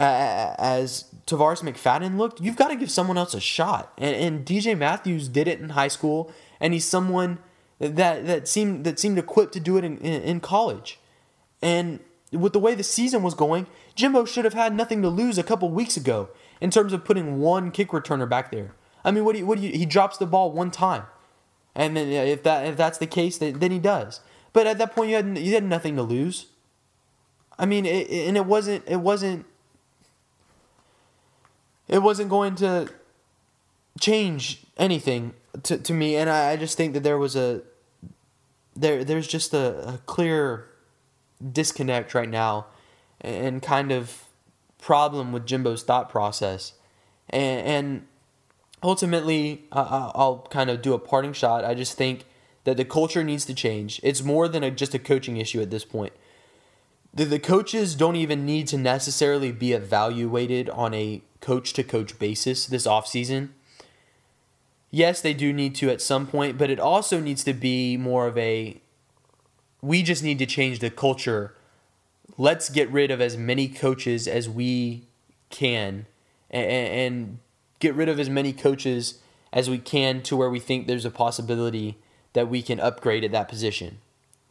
uh, 0.00 0.54
as 0.58 1.04
Tarvarus 1.26 1.62
McFadden 1.62 2.18
looked, 2.18 2.40
you've 2.40 2.56
got 2.56 2.68
to 2.68 2.76
give 2.76 2.90
someone 2.90 3.16
else 3.16 3.34
a 3.34 3.40
shot. 3.40 3.92
And, 3.96 4.16
and 4.16 4.44
DJ 4.44 4.76
Matthews 4.76 5.28
did 5.28 5.46
it 5.46 5.60
in 5.60 5.70
high 5.70 5.88
school, 5.88 6.32
and 6.60 6.74
he's 6.74 6.84
someone 6.84 7.38
that 7.78 8.26
that 8.26 8.48
seemed 8.48 8.84
that 8.84 8.98
seemed 8.98 9.16
equipped 9.16 9.52
to 9.52 9.60
do 9.60 9.76
it 9.76 9.84
in, 9.84 9.98
in, 9.98 10.22
in 10.22 10.40
college. 10.40 10.98
And 11.62 12.00
with 12.32 12.52
the 12.52 12.58
way 12.58 12.74
the 12.74 12.82
season 12.82 13.22
was 13.22 13.34
going, 13.34 13.66
Jimbo 13.94 14.24
should 14.24 14.44
have 14.44 14.54
had 14.54 14.74
nothing 14.74 15.02
to 15.02 15.08
lose 15.08 15.38
a 15.38 15.42
couple 15.42 15.70
weeks 15.70 15.96
ago 15.96 16.30
in 16.60 16.70
terms 16.70 16.92
of 16.92 17.04
putting 17.04 17.40
one 17.40 17.70
kick 17.70 17.88
returner 17.88 18.28
back 18.28 18.50
there. 18.50 18.74
I 19.04 19.10
mean, 19.10 19.24
what 19.24 19.32
do 19.32 19.40
you, 19.40 19.46
what 19.46 19.58
do 19.58 19.66
you, 19.66 19.72
he 19.72 19.86
drops 19.86 20.16
the 20.16 20.26
ball 20.26 20.52
one 20.52 20.70
time, 20.70 21.04
and 21.74 21.96
then 21.96 22.08
if 22.08 22.42
that 22.44 22.66
if 22.66 22.76
that's 22.76 22.98
the 22.98 23.06
case, 23.06 23.38
then, 23.38 23.58
then 23.58 23.70
he 23.70 23.78
does. 23.78 24.20
But 24.52 24.66
at 24.66 24.78
that 24.78 24.94
point, 24.94 25.10
you 25.10 25.16
had 25.16 25.38
you 25.38 25.54
had 25.54 25.64
nothing 25.64 25.96
to 25.96 26.02
lose. 26.02 26.46
I 27.58 27.66
mean, 27.66 27.84
it, 27.84 28.10
and 28.10 28.36
it 28.36 28.46
wasn't 28.46 28.84
it 28.86 29.00
wasn't 29.00 29.44
it 31.88 31.98
wasn't 31.98 32.30
going 32.30 32.54
to 32.56 32.88
change 34.00 34.64
anything 34.76 35.34
to, 35.64 35.78
to 35.78 35.92
me, 35.92 36.16
and 36.16 36.30
I, 36.30 36.52
I 36.52 36.56
just 36.56 36.76
think 36.76 36.94
that 36.94 37.02
there 37.02 37.18
was 37.18 37.36
a 37.36 37.62
there 38.74 39.04
there's 39.04 39.26
just 39.26 39.52
a, 39.52 39.94
a 39.94 39.98
clear 40.06 40.68
disconnect 41.50 42.14
right 42.14 42.28
now 42.28 42.66
and 43.20 43.62
kind 43.62 43.90
of 43.92 44.24
problem 44.78 45.32
with 45.32 45.46
Jimbo's 45.46 45.82
thought 45.82 46.08
process. 46.08 46.74
And, 47.30 47.66
and 47.66 48.06
ultimately, 48.82 49.64
uh, 49.72 50.10
I'll 50.14 50.46
kind 50.50 50.70
of 50.70 50.82
do 50.82 50.92
a 50.92 50.98
parting 50.98 51.32
shot. 51.32 51.64
I 51.64 51.74
just 51.74 51.96
think 51.96 52.24
that 52.64 52.76
the 52.76 52.84
culture 52.84 53.24
needs 53.24 53.44
to 53.46 53.54
change. 53.54 54.00
It's 54.02 54.22
more 54.22 54.48
than 54.48 54.62
a, 54.62 54.70
just 54.70 54.94
a 54.94 54.98
coaching 54.98 55.36
issue 55.36 55.60
at 55.60 55.70
this 55.70 55.84
point. 55.84 56.12
The, 57.14 57.24
the 57.24 57.38
coaches 57.38 57.94
don't 57.94 58.16
even 58.16 58.46
need 58.46 58.66
to 58.68 58.78
necessarily 58.78 59.52
be 59.52 59.72
evaluated 59.72 60.70
on 60.70 60.94
a 60.94 61.22
coach 61.40 61.72
to 61.74 61.82
coach 61.82 62.18
basis 62.18 62.66
this 62.66 62.86
offseason. 62.86 63.50
Yes, 64.90 65.20
they 65.20 65.34
do 65.34 65.52
need 65.52 65.74
to 65.76 65.90
at 65.90 66.00
some 66.00 66.26
point, 66.26 66.58
but 66.58 66.70
it 66.70 66.80
also 66.80 67.20
needs 67.20 67.44
to 67.44 67.52
be 67.52 67.96
more 67.96 68.26
of 68.26 68.36
a 68.36 68.80
we 69.82 70.02
just 70.02 70.22
need 70.22 70.38
to 70.38 70.46
change 70.46 70.78
the 70.78 70.90
culture. 70.90 71.54
Let's 72.38 72.70
get 72.70 72.90
rid 72.90 73.10
of 73.10 73.20
as 73.20 73.36
many 73.36 73.68
coaches 73.68 74.26
as 74.26 74.48
we 74.48 75.08
can 75.50 76.06
and, 76.50 76.66
and 76.66 77.38
get 77.80 77.94
rid 77.94 78.08
of 78.08 78.18
as 78.18 78.30
many 78.30 78.52
coaches 78.52 79.18
as 79.52 79.68
we 79.68 79.78
can 79.78 80.22
to 80.22 80.36
where 80.36 80.48
we 80.48 80.60
think 80.60 80.86
there's 80.86 81.04
a 81.04 81.10
possibility 81.10 81.98
that 82.32 82.48
we 82.48 82.62
can 82.62 82.80
upgrade 82.80 83.24
at 83.24 83.32
that 83.32 83.48
position. 83.48 83.98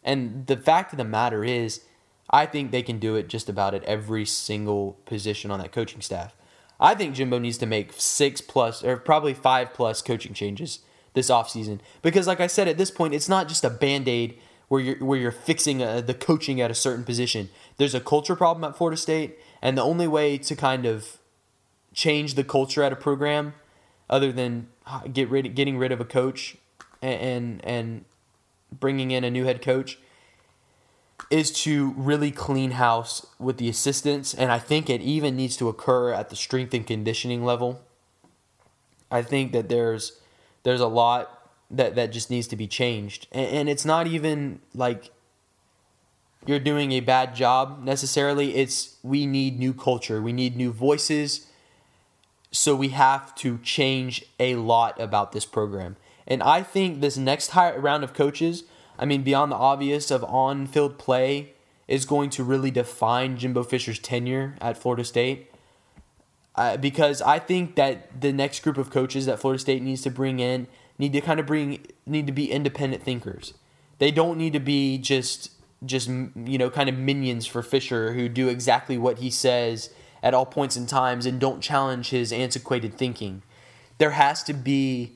And 0.04 0.46
the 0.48 0.58
fact 0.58 0.94
of 0.94 0.98
the 0.98 1.04
matter 1.04 1.44
is, 1.44 1.82
I 2.30 2.46
think 2.46 2.72
they 2.72 2.84
can 2.84 3.00
do 3.00 3.16
it 3.16 3.28
just 3.28 3.50
about 3.50 3.74
at 3.74 3.84
every 3.86 4.26
single 4.26 4.98
position 5.06 5.50
on 5.50 5.60
that 5.60 5.72
coaching 5.72 6.02
staff. 6.02 6.36
I 6.80 6.96
think 6.96 7.16
Jimbo 7.16 7.40
needs 7.40 7.58
to 7.60 7.66
make 7.66 7.94
six 7.94 8.42
plus 8.42 8.84
or 8.84 8.98
probably 8.98 9.34
five 9.34 9.74
plus 9.74 10.02
coaching 10.02 10.34
changes 10.34 10.80
this 11.14 11.30
offseason. 11.30 11.80
Because, 12.02 12.28
like 12.28 12.40
I 12.40 12.48
said, 12.48 12.68
at 12.68 12.78
this 12.78 12.90
point, 12.90 13.14
it's 13.14 13.30
not 13.30 13.48
just 13.48 13.64
a 13.64 13.70
band 13.70 14.08
aid 14.08 14.40
where 14.72 14.80
you're 14.80 14.96
where 15.06 15.20
you're 15.20 15.34
fixing 15.34 15.82
a, 15.82 15.86
uh, 15.86 16.02
the 16.02 16.14
coaching 16.14 16.62
at 16.62 16.72
a 16.72 16.74
certain 16.74 17.04
position. 17.04 17.50
There's 17.76 17.94
a 17.94 18.00
culture 18.00 18.38
problem 18.38 18.64
at 18.64 18.78
Florida 18.78 18.96
State, 18.96 19.38
and 19.62 19.78
the 19.78 19.82
only 19.82 20.08
way 20.08 20.38
to 20.38 20.56
kind 20.56 20.86
of 20.86 21.18
change 21.94 22.36
the 22.36 22.44
culture 22.46 22.82
at 22.82 22.94
a 22.94 22.96
program, 22.96 23.54
other 24.10 24.32
than 24.32 24.70
get 25.12 25.30
rid 25.30 25.56
getting 25.56 25.78
rid 25.78 25.92
of 25.92 26.00
a 26.00 26.06
coach 26.06 26.56
and, 27.02 27.60
and 27.66 28.06
bringing 28.72 29.12
in 29.12 29.26
a 29.26 29.30
new 29.30 29.44
head 29.44 29.62
coach, 29.62 30.00
is 31.30 31.52
to 31.64 31.94
really 31.98 32.32
clean 32.32 32.72
house 32.72 33.26
with 33.40 33.58
the 33.58 33.68
assistants, 33.68 34.34
and 34.34 34.54
I 34.54 34.60
think 34.60 34.90
it 34.90 35.02
even 35.02 35.36
needs 35.36 35.58
to 35.58 35.68
occur 35.68 36.14
at 36.14 36.30
the 36.30 36.38
strength 36.38 36.74
and 36.74 36.88
conditioning 36.88 37.44
level. 37.44 37.82
I 39.12 39.22
think 39.22 39.52
that 39.52 39.68
there's 39.68 40.14
there's 40.64 40.80
a 40.80 40.88
lot 40.88 41.41
that 41.72 41.96
that 41.96 42.12
just 42.12 42.30
needs 42.30 42.48
to 42.48 42.56
be 42.56 42.68
changed. 42.68 43.28
And, 43.32 43.48
and 43.48 43.70
it's 43.70 43.86
not 43.86 44.08
even 44.08 44.60
like 44.76 45.12
you're 46.46 46.60
doing 46.60 46.92
a 46.92 47.00
bad 47.00 47.36
job 47.36 47.84
necessarily. 47.84 48.56
It's 48.56 48.98
we 49.04 49.26
need 49.26 49.60
new 49.60 49.74
culture. 49.74 50.22
We 50.22 50.34
need 50.34 50.56
new 50.56 50.72
voices. 50.72 51.48
So 52.52 52.76
we 52.76 52.90
have 52.90 53.34
to 53.36 53.60
change 53.60 54.26
a 54.40 54.56
lot 54.56 55.00
about 55.00 55.32
this 55.32 55.46
program. 55.46 55.96
And 56.28 56.44
I 56.44 56.64
think 56.64 57.02
this 57.02 57.18
next 57.18 57.56
round 57.56 58.04
of 58.04 58.14
coaches, 58.14 58.64
I 59.00 59.06
mean, 59.06 59.24
beyond 59.24 59.52
the 59.52 59.56
obvious 59.56 60.12
of 60.12 60.24
on 60.26 60.68
field 60.68 60.98
play, 60.98 61.54
is 61.88 62.06
going 62.06 62.30
to 62.32 62.44
really 62.44 62.72
define 62.72 63.38
Jimbo 63.38 63.64
Fisher's 63.64 64.00
tenure 64.00 64.56
at 64.60 64.78
Florida 64.78 65.04
State. 65.04 65.52
Uh, 66.56 66.76
because 66.76 67.22
I 67.22 67.40
think 67.40 67.76
that 67.76 68.22
the 68.22 68.34
next 68.34 68.62
group 68.62 68.78
of 68.78 68.90
coaches 68.90 69.26
that 69.26 69.40
Florida 69.40 69.60
State 69.60 69.82
needs 69.82 70.02
to 70.02 70.12
bring 70.12 70.40
in 70.40 70.68
need 71.02 71.14
to 71.14 71.20
kind 71.20 71.40
of 71.40 71.48
bring 71.48 71.84
need 72.06 72.28
to 72.28 72.32
be 72.32 72.52
independent 72.52 73.02
thinkers. 73.02 73.56
They 73.98 74.12
don't 74.12 74.38
need 74.38 74.54
to 74.54 74.60
be 74.60 75.00
just 75.00 75.52
just 75.84 76.08
you 76.08 76.60
know 76.60 76.70
kind 76.70 76.88
of 76.88 76.98
minions 76.98 77.48
for 77.48 77.64
Fisher 77.64 78.14
who 78.14 78.30
do 78.30 78.48
exactly 78.48 79.00
what 79.00 79.18
he 79.18 79.32
says 79.32 79.90
at 80.22 80.36
all 80.36 80.46
points 80.46 80.78
in 80.78 80.86
times 80.86 81.26
and 81.26 81.40
don't 81.40 81.60
challenge 81.60 82.12
his 82.12 82.32
antiquated 82.32 82.94
thinking. 82.94 83.42
There 83.98 84.12
has 84.12 84.44
to 84.44 84.54
be 84.54 85.14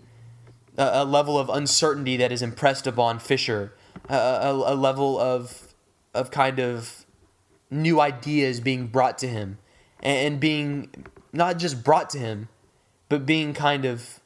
a, 0.76 0.90
a 0.94 1.06
level 1.06 1.38
of 1.38 1.50
uncertainty 1.50 2.18
that 2.18 2.32
is 2.32 2.42
impressed 2.42 2.88
upon 2.88 3.20
Fisher, 3.20 3.74
a, 4.10 4.16
a, 4.16 4.74
a 4.74 4.76
level 4.76 5.20
of 5.20 5.68
of 6.16 6.32
kind 6.32 6.58
of 6.58 7.06
new 7.70 8.02
ideas 8.02 8.60
being 8.60 8.88
brought 8.88 9.20
to 9.20 9.28
him 9.28 9.60
and 10.02 10.40
being 10.40 11.06
not 11.32 11.60
just 11.60 11.84
brought 11.84 12.10
to 12.10 12.18
him, 12.18 12.48
but 13.08 13.28
being 13.28 13.54
kind 13.54 13.86
of 13.86 14.20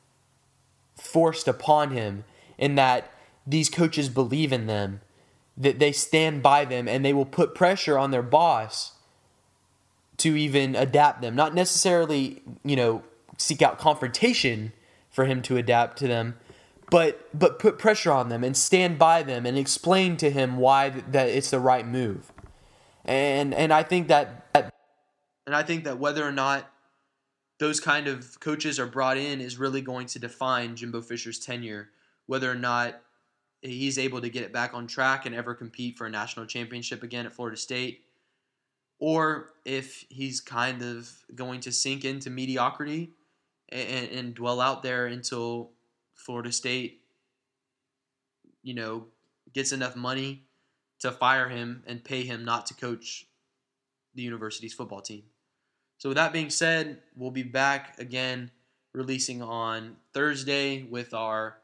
forced 1.00 1.48
upon 1.48 1.92
him 1.92 2.24
in 2.58 2.76
that 2.76 3.12
these 3.48 3.70
coaches 3.70 4.10
believe 4.10 4.52
in 4.52 4.68
them, 4.68 5.02
that 5.58 5.80
they 5.80 5.92
stand 5.92 6.44
by 6.44 6.66
them, 6.66 6.88
and 6.88 7.04
they 7.04 7.14
will 7.14 7.26
put 7.26 7.56
pressure 7.56 7.98
on 7.98 8.12
their 8.12 8.22
boss 8.22 8.94
to 10.18 10.36
even 10.36 10.76
adapt 10.76 11.22
them. 11.22 11.36
Not 11.36 11.56
necessarily, 11.56 12.42
you 12.64 12.76
know, 12.76 13.04
seek 13.38 13.62
out 13.62 13.80
confrontation 13.80 14.74
for 15.10 15.26
him 15.26 15.42
to 15.44 15.58
adapt 15.58 15.98
to 16.00 16.08
them, 16.08 16.38
but 16.90 17.28
but 17.38 17.60
put 17.60 17.80
pressure 17.80 18.12
on 18.12 18.30
them 18.30 18.44
and 18.44 18.56
stand 18.56 19.00
by 19.00 19.24
them 19.24 19.46
and 19.46 19.58
explain 19.58 20.18
to 20.18 20.30
him 20.30 20.58
why 20.58 20.90
that 20.90 21.30
it's 21.30 21.52
the 21.52 21.60
right 21.60 21.88
move. 21.88 22.32
And 23.06 23.54
and 23.54 23.74
I 23.74 23.84
think 23.84 24.08
that, 24.10 24.54
that 24.54 24.74
and 25.48 25.56
I 25.56 25.64
think 25.64 25.86
that 25.86 25.98
whether 25.98 26.26
or 26.26 26.32
not 26.32 26.70
those 27.60 27.80
kind 27.80 28.08
of 28.08 28.39
coaches 28.39 28.80
are 28.80 28.88
brought 28.88 29.17
in 29.17 29.41
is 29.41 29.60
really 29.60 29.82
going 29.82 30.08
to 30.08 30.19
define 30.19 30.76
Jimbo 30.76 31.02
Fisher's 31.02 31.39
tenure, 31.39 31.89
whether 32.26 32.50
or 32.50 32.56
not 32.56 33.02
he's 33.62 33.98
able 33.98 34.22
to 34.22 34.30
get 34.30 34.43
it 34.43 34.54
back 34.54 34.74
on 34.74 34.88
track 34.88 35.26
and 35.26 35.36
ever 35.36 35.54
compete 35.54 35.98
for 35.98 36.08
a 36.08 36.10
national 36.10 36.45
championship 36.45 37.04
again 37.04 37.26
at 37.26 37.34
Florida 37.34 37.58
State, 37.58 38.06
or 38.98 39.52
if 39.65 40.06
he's 40.10 40.39
kind 40.39 40.82
of 40.82 41.12
going 41.36 41.60
to 41.62 41.72
sink 41.72 42.06
into 42.06 42.30
mediocrity 42.30 43.12
and, 43.67 44.10
and 44.10 44.36
dwell 44.36 44.62
out 44.62 44.82
there 44.82 45.08
until 45.08 45.72
Florida 46.15 46.54
State, 46.54 47.02
you 48.63 48.74
know, 48.74 49.06
gets 49.54 49.74
enough 49.74 49.95
money 49.98 50.43
to 51.00 51.12
fire 51.12 51.50
him 51.50 51.84
and 51.88 52.04
pay 52.04 52.24
him 52.24 52.45
not 52.45 52.65
to 52.67 52.74
coach 52.74 53.26
the 54.15 54.22
university's 54.22 54.74
football 54.74 55.02
team. 55.02 55.24
So 56.00 56.08
with 56.08 56.16
that 56.16 56.32
being 56.32 56.50
said, 56.50 57.02
we'll 57.14 57.30
be 57.30 57.44
back 57.44 58.00
again 58.00 58.52
releasing 58.94 59.42
on 59.42 59.98
Thursday 60.14 60.84
with 60.84 61.14
our 61.14 61.58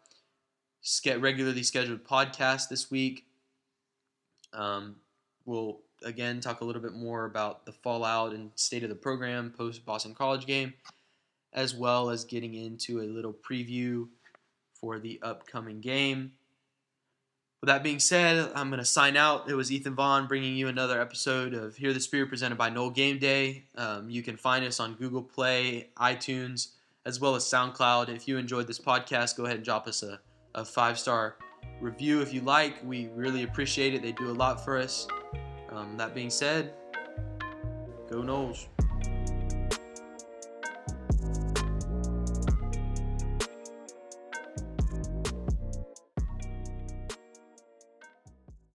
regularly 1.18 1.64
scheduled 1.64 2.04
podcast 2.04 2.68
this 2.68 2.92
week. 2.92 3.26
Um, 4.52 4.98
we'll 5.46 5.80
again 6.04 6.42
talk 6.42 6.60
a 6.60 6.66
little 6.66 6.82
bit 6.82 6.94
more 6.94 7.24
about 7.24 7.66
the 7.66 7.72
fallout 7.72 8.34
and 8.34 8.52
state 8.56 8.84
of 8.84 8.90
the 8.90 8.96
program 8.96 9.54
post 9.58 9.86
Boston 9.86 10.14
College 10.14 10.46
game, 10.46 10.74
as 11.54 11.74
well 11.74 12.10
as 12.10 12.26
getting 12.26 12.56
into 12.56 13.00
a 13.00 13.08
little 13.08 13.34
preview 13.34 14.10
for 14.74 15.00
the 15.00 15.18
upcoming 15.24 15.80
game. 15.80 16.34
With 17.66 17.74
that 17.74 17.82
being 17.82 17.98
said, 17.98 18.52
I'm 18.54 18.70
going 18.70 18.78
to 18.78 18.86
sign 18.86 19.18
out. 19.18 19.50
It 19.50 19.56
was 19.56 19.72
Ethan 19.72 19.96
Vaughn 19.96 20.28
bringing 20.28 20.56
you 20.56 20.68
another 20.68 21.02
episode 21.02 21.56
of 21.56 21.76
Hear 21.76 21.94
the 21.94 22.00
Spirit 22.00 22.30
presented 22.30 22.60
by 22.60 22.70
Nole 22.70 22.92
Game 22.92 23.18
Day. 23.18 23.64
Um, 23.76 24.08
you 24.08 24.22
can 24.22 24.38
find 24.38 24.64
us 24.64 24.80
on 24.80 24.94
Google 24.94 25.24
Play, 25.24 25.90
iTunes, 25.98 26.74
as 27.06 27.20
well 27.20 27.34
as 27.34 27.44
SoundCloud. 27.46 28.10
If 28.10 28.28
you 28.28 28.38
enjoyed 28.38 28.68
this 28.68 28.78
podcast, 28.78 29.36
go 29.36 29.46
ahead 29.46 29.56
and 29.56 29.66
drop 29.66 29.88
us 29.88 30.04
a, 30.04 30.20
a 30.54 30.64
five 30.64 31.00
star 31.00 31.38
review 31.82 32.22
if 32.22 32.32
you 32.36 32.42
like. 32.42 32.84
We 32.84 33.08
really 33.16 33.42
appreciate 33.42 33.96
it. 33.96 34.04
They 34.04 34.12
do 34.12 34.30
a 34.30 34.38
lot 34.38 34.64
for 34.64 34.78
us. 34.78 35.08
Um, 35.72 35.98
that 35.98 36.14
being 36.14 36.30
said, 36.30 36.72
go 38.12 38.18
Noles. 38.18 38.68